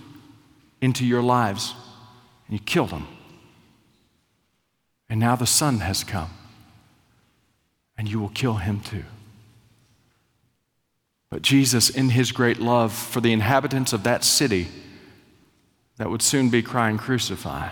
into 0.82 1.06
your 1.06 1.22
lives, 1.22 1.74
and 2.48 2.60
you 2.60 2.64
killed 2.64 2.90
them. 2.90 3.08
And 5.10 5.20
now 5.20 5.36
the 5.36 5.46
Son 5.46 5.80
has 5.80 6.04
come, 6.04 6.32
and 7.98 8.10
you 8.10 8.20
will 8.20 8.30
kill 8.30 8.56
him 8.56 8.80
too. 8.82 9.06
But 11.34 11.42
Jesus, 11.42 11.90
in 11.90 12.10
his 12.10 12.32
great 12.32 12.60
love 12.60 12.94
for 12.94 13.20
the 13.20 13.34
inhabitants 13.34 13.92
of 13.92 14.04
that 14.04 14.24
city 14.24 14.68
that 15.98 16.12
would 16.12 16.22
soon 16.22 16.52
be 16.52 16.62
crying, 16.62 17.00
Crucify, 17.00 17.70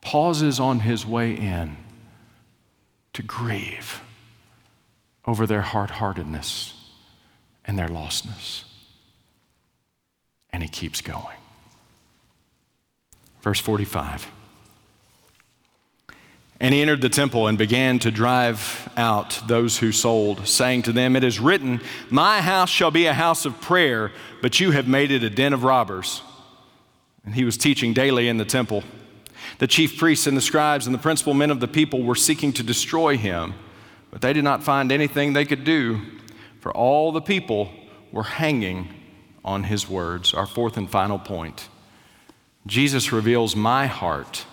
pauses 0.00 0.58
on 0.58 0.80
his 0.80 1.04
way 1.04 1.34
in 1.34 1.76
to 3.12 3.22
grieve 3.22 4.00
over 5.26 5.46
their 5.46 5.60
hard 5.60 5.90
heartedness 5.90 6.72
and 7.66 7.78
their 7.78 7.88
lostness. 7.88 8.64
And 10.54 10.62
he 10.62 10.70
keeps 10.70 11.02
going. 11.02 11.36
Verse 13.42 13.60
45. 13.60 14.26
And 16.62 16.72
he 16.72 16.80
entered 16.80 17.00
the 17.00 17.08
temple 17.08 17.48
and 17.48 17.58
began 17.58 17.98
to 17.98 18.12
drive 18.12 18.88
out 18.96 19.42
those 19.48 19.78
who 19.78 19.90
sold, 19.90 20.46
saying 20.46 20.82
to 20.82 20.92
them, 20.92 21.16
It 21.16 21.24
is 21.24 21.40
written, 21.40 21.80
My 22.08 22.40
house 22.40 22.70
shall 22.70 22.92
be 22.92 23.06
a 23.06 23.12
house 23.12 23.44
of 23.44 23.60
prayer, 23.60 24.12
but 24.40 24.60
you 24.60 24.70
have 24.70 24.86
made 24.86 25.10
it 25.10 25.24
a 25.24 25.28
den 25.28 25.52
of 25.52 25.64
robbers. 25.64 26.22
And 27.24 27.34
he 27.34 27.44
was 27.44 27.56
teaching 27.56 27.92
daily 27.92 28.28
in 28.28 28.36
the 28.36 28.44
temple. 28.44 28.84
The 29.58 29.66
chief 29.66 29.98
priests 29.98 30.28
and 30.28 30.36
the 30.36 30.40
scribes 30.40 30.86
and 30.86 30.94
the 30.94 31.00
principal 31.00 31.34
men 31.34 31.50
of 31.50 31.58
the 31.58 31.66
people 31.66 32.04
were 32.04 32.14
seeking 32.14 32.52
to 32.54 32.62
destroy 32.62 33.16
him, 33.16 33.54
but 34.12 34.20
they 34.20 34.32
did 34.32 34.44
not 34.44 34.62
find 34.62 34.92
anything 34.92 35.32
they 35.32 35.44
could 35.44 35.64
do 35.64 36.00
for 36.60 36.72
all 36.72 37.10
the 37.10 37.20
people 37.20 37.72
were 38.12 38.22
hanging 38.22 38.88
on 39.44 39.64
his 39.64 39.88
words. 39.88 40.32
Our 40.32 40.46
fourth 40.46 40.76
and 40.76 40.88
final 40.88 41.18
point 41.18 41.68
Jesus 42.68 43.10
reveals 43.10 43.56
my 43.56 43.86
heart 43.86 44.46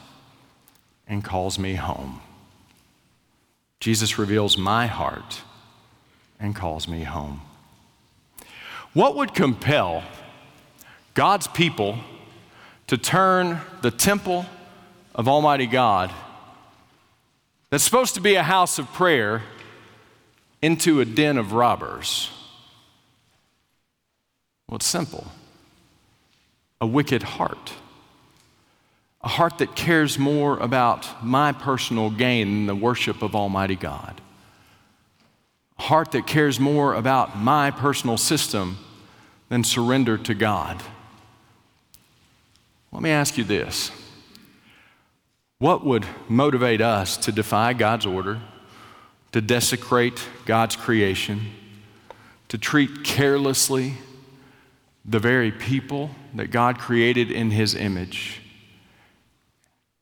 and 1.10 1.24
calls 1.24 1.58
me 1.58 1.74
home. 1.74 2.22
Jesus 3.80 4.20
reveals 4.20 4.58
my 4.58 4.86
heart 4.86 5.42
and 6.40 6.56
calls 6.56 6.88
me 6.88 7.04
home. 7.04 7.42
What 8.94 9.16
would 9.16 9.34
compel 9.34 10.04
God's 11.16 11.48
people 11.48 11.98
to 12.88 12.98
turn 12.98 13.60
the 13.82 13.92
temple 13.92 14.46
of 15.16 15.28
Almighty 15.28 15.66
God, 15.66 16.12
that's 17.70 17.84
supposed 17.84 18.16
to 18.16 18.22
be 18.22 18.36
a 18.36 18.44
house 18.44 18.80
of 18.80 18.88
prayer, 18.94 19.42
into 20.62 21.02
a 21.02 21.06
den 21.06 21.38
of 21.38 21.54
robbers? 21.54 22.30
Well, 24.68 24.76
it's 24.76 24.86
simple 24.86 25.28
a 26.82 26.88
wicked 26.88 27.24
heart. 27.24 27.74
A 29.22 29.28
heart 29.28 29.58
that 29.58 29.76
cares 29.76 30.18
more 30.18 30.58
about 30.60 31.24
my 31.24 31.52
personal 31.52 32.10
gain 32.10 32.48
than 32.48 32.66
the 32.68 32.76
worship 32.76 33.22
of 33.22 33.36
Almighty 33.36 33.76
God. 33.76 34.22
A 35.78 35.84
heart 35.84 36.12
that 36.12 36.26
cares 36.26 36.60
more 36.60 36.94
about 36.94 37.38
my 37.38 37.72
personal 37.72 38.18
system 38.18 38.78
than 39.50 39.64
surrender 39.64 40.18
to 40.18 40.34
God. 40.34 40.82
Let 42.92 43.02
me 43.02 43.10
ask 43.10 43.38
you 43.38 43.44
this 43.44 43.92
What 45.58 45.86
would 45.86 46.06
motivate 46.28 46.82
us 46.82 47.18
to 47.18 47.32
defy 47.32 47.74
God's 47.74 48.06
order? 48.06 48.40
to 49.32 49.42
desecrate 49.42 50.28
God's 50.46 50.76
creation, 50.76 51.52
to 52.48 52.58
treat 52.58 53.04
carelessly 53.04 53.96
the 55.06 55.20
very 55.20 55.52
people 55.52 56.12
that 56.36 56.52
God 56.52 56.80
created 56.80 57.32
in 57.32 57.52
His 57.52 57.76
image, 57.76 58.42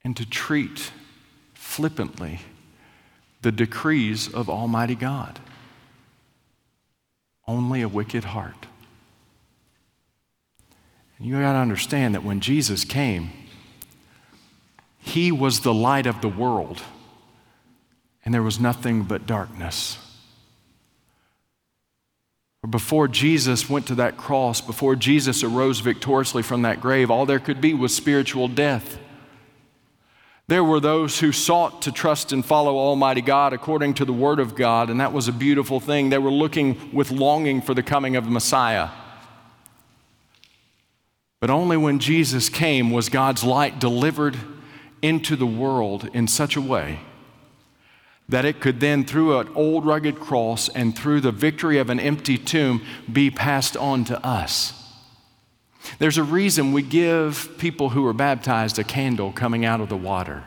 and 0.07 0.15
to 0.15 0.25
treat 0.25 0.93
flippantly 1.53 2.39
the 3.41 3.51
decrees 3.51 4.33
of 4.33 4.49
Almighty 4.49 4.95
God. 4.95 5.37
Only 7.45 7.81
a 7.81 7.89
wicked 7.89 8.23
heart. 8.23 8.67
And 11.17 11.27
you 11.27 11.37
got 11.41 11.51
to 11.51 11.57
understand 11.57 12.15
that 12.15 12.23
when 12.23 12.39
Jesus 12.39 12.85
came, 12.85 13.31
He 14.97 15.29
was 15.29 15.59
the 15.59 15.73
light 15.73 16.05
of 16.05 16.21
the 16.21 16.29
world 16.29 16.81
and 18.23 18.33
there 18.33 18.41
was 18.41 18.61
nothing 18.61 19.03
but 19.03 19.27
darkness. 19.27 19.97
Before 22.69 23.09
Jesus 23.09 23.69
went 23.69 23.87
to 23.87 23.95
that 23.95 24.15
cross, 24.15 24.61
before 24.61 24.95
Jesus 24.95 25.43
arose 25.43 25.81
victoriously 25.81 26.43
from 26.43 26.61
that 26.61 26.79
grave, 26.79 27.11
all 27.11 27.25
there 27.25 27.39
could 27.39 27.59
be 27.59 27.73
was 27.73 27.93
spiritual 27.93 28.47
death. 28.47 28.99
There 30.49 30.63
were 30.63 30.79
those 30.79 31.19
who 31.19 31.33
sought 31.33 31.81
to 31.81 31.91
trust 31.91 32.31
and 32.31 32.45
follow 32.45 32.77
Almighty 32.77 33.21
God 33.21 33.51
according 33.51 33.95
to 33.95 34.05
the 34.05 34.13
Word 34.13 34.39
of 34.39 34.55
God, 34.55 34.89
and 34.89 35.01
that 35.01 35.11
was 35.11 35.27
a 35.27 35.33
beautiful 35.33 35.81
thing. 35.81 36.09
They 36.09 36.17
were 36.17 36.31
looking 36.31 36.89
with 36.93 37.11
longing 37.11 37.61
for 37.61 37.73
the 37.73 37.83
coming 37.83 38.15
of 38.15 38.23
the 38.23 38.31
Messiah. 38.31 38.89
But 41.41 41.49
only 41.49 41.75
when 41.75 41.99
Jesus 41.99 42.47
came 42.47 42.91
was 42.91 43.09
God's 43.09 43.43
light 43.43 43.77
delivered 43.79 44.37
into 45.01 45.35
the 45.35 45.45
world 45.45 46.09
in 46.13 46.27
such 46.27 46.55
a 46.55 46.61
way 46.61 47.01
that 48.29 48.45
it 48.45 48.59
could 48.59 48.79
then, 48.79 49.05
through 49.05 49.39
an 49.39 49.49
old 49.53 49.85
rugged 49.85 50.19
cross 50.19 50.69
and 50.69 50.97
through 50.97 51.21
the 51.21 51.31
victory 51.31 51.77
of 51.77 51.89
an 51.89 51.99
empty 51.99 52.37
tomb, 52.37 52.85
be 53.11 53.29
passed 53.29 53.77
on 53.77 54.03
to 54.05 54.25
us. 54.25 54.76
There's 55.99 56.17
a 56.17 56.23
reason 56.23 56.73
we 56.73 56.81
give 56.81 57.57
people 57.57 57.89
who 57.89 58.05
are 58.05 58.13
baptized 58.13 58.79
a 58.79 58.83
candle 58.83 59.31
coming 59.31 59.65
out 59.65 59.81
of 59.81 59.89
the 59.89 59.97
water. 59.97 60.43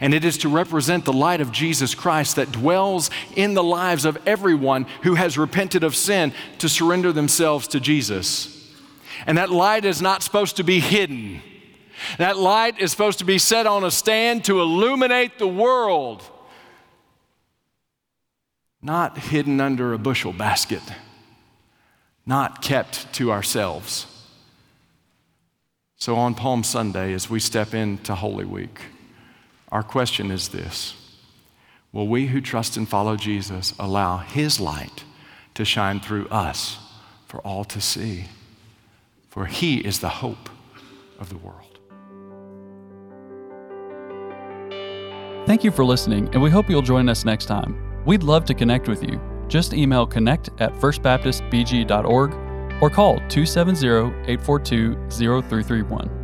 And 0.00 0.14
it 0.14 0.24
is 0.24 0.38
to 0.38 0.48
represent 0.48 1.04
the 1.04 1.12
light 1.12 1.40
of 1.40 1.52
Jesus 1.52 1.94
Christ 1.94 2.36
that 2.36 2.52
dwells 2.52 3.10
in 3.34 3.54
the 3.54 3.62
lives 3.62 4.04
of 4.04 4.18
everyone 4.26 4.84
who 5.02 5.14
has 5.14 5.36
repented 5.36 5.84
of 5.84 5.94
sin 5.94 6.32
to 6.58 6.68
surrender 6.68 7.12
themselves 7.12 7.68
to 7.68 7.80
Jesus. 7.80 8.74
And 9.26 9.38
that 9.38 9.50
light 9.50 9.84
is 9.84 10.00
not 10.00 10.22
supposed 10.22 10.56
to 10.56 10.64
be 10.64 10.80
hidden. 10.80 11.42
That 12.18 12.36
light 12.36 12.78
is 12.80 12.90
supposed 12.90 13.18
to 13.20 13.24
be 13.24 13.38
set 13.38 13.66
on 13.66 13.84
a 13.84 13.90
stand 13.90 14.44
to 14.46 14.60
illuminate 14.60 15.38
the 15.38 15.48
world 15.48 16.22
not 18.86 19.18
hidden 19.18 19.60
under 19.60 19.92
a 19.92 19.98
bushel 19.98 20.32
basket, 20.32 20.82
not 22.24 22.62
kept 22.62 23.12
to 23.14 23.32
ourselves. 23.32 24.06
So 25.98 26.16
on 26.16 26.34
Palm 26.34 26.62
Sunday, 26.62 27.14
as 27.14 27.30
we 27.30 27.40
step 27.40 27.72
into 27.72 28.14
Holy 28.14 28.44
Week, 28.44 28.80
our 29.72 29.82
question 29.82 30.30
is 30.30 30.48
this 30.48 30.94
Will 31.92 32.06
we 32.06 32.26
who 32.26 32.40
trust 32.40 32.76
and 32.76 32.88
follow 32.88 33.16
Jesus 33.16 33.74
allow 33.78 34.18
His 34.18 34.60
light 34.60 35.04
to 35.54 35.64
shine 35.64 36.00
through 36.00 36.28
us 36.28 36.78
for 37.26 37.40
all 37.40 37.64
to 37.64 37.80
see? 37.80 38.26
For 39.30 39.46
He 39.46 39.78
is 39.78 40.00
the 40.00 40.08
hope 40.08 40.50
of 41.18 41.30
the 41.30 41.38
world. 41.38 41.62
Thank 45.46 45.64
you 45.64 45.70
for 45.70 45.84
listening, 45.84 46.28
and 46.32 46.42
we 46.42 46.50
hope 46.50 46.68
you'll 46.68 46.82
join 46.82 47.08
us 47.08 47.24
next 47.24 47.46
time. 47.46 48.04
We'd 48.04 48.22
love 48.22 48.44
to 48.46 48.54
connect 48.54 48.88
with 48.88 49.02
you. 49.02 49.20
just 49.48 49.72
email 49.72 50.06
connect 50.06 50.50
at 50.58 50.72
firstbaptistbg.org 50.74 52.45
or 52.80 52.90
call 52.90 53.16
270 53.28 53.86
842 53.86 54.94
0331. 55.10 56.15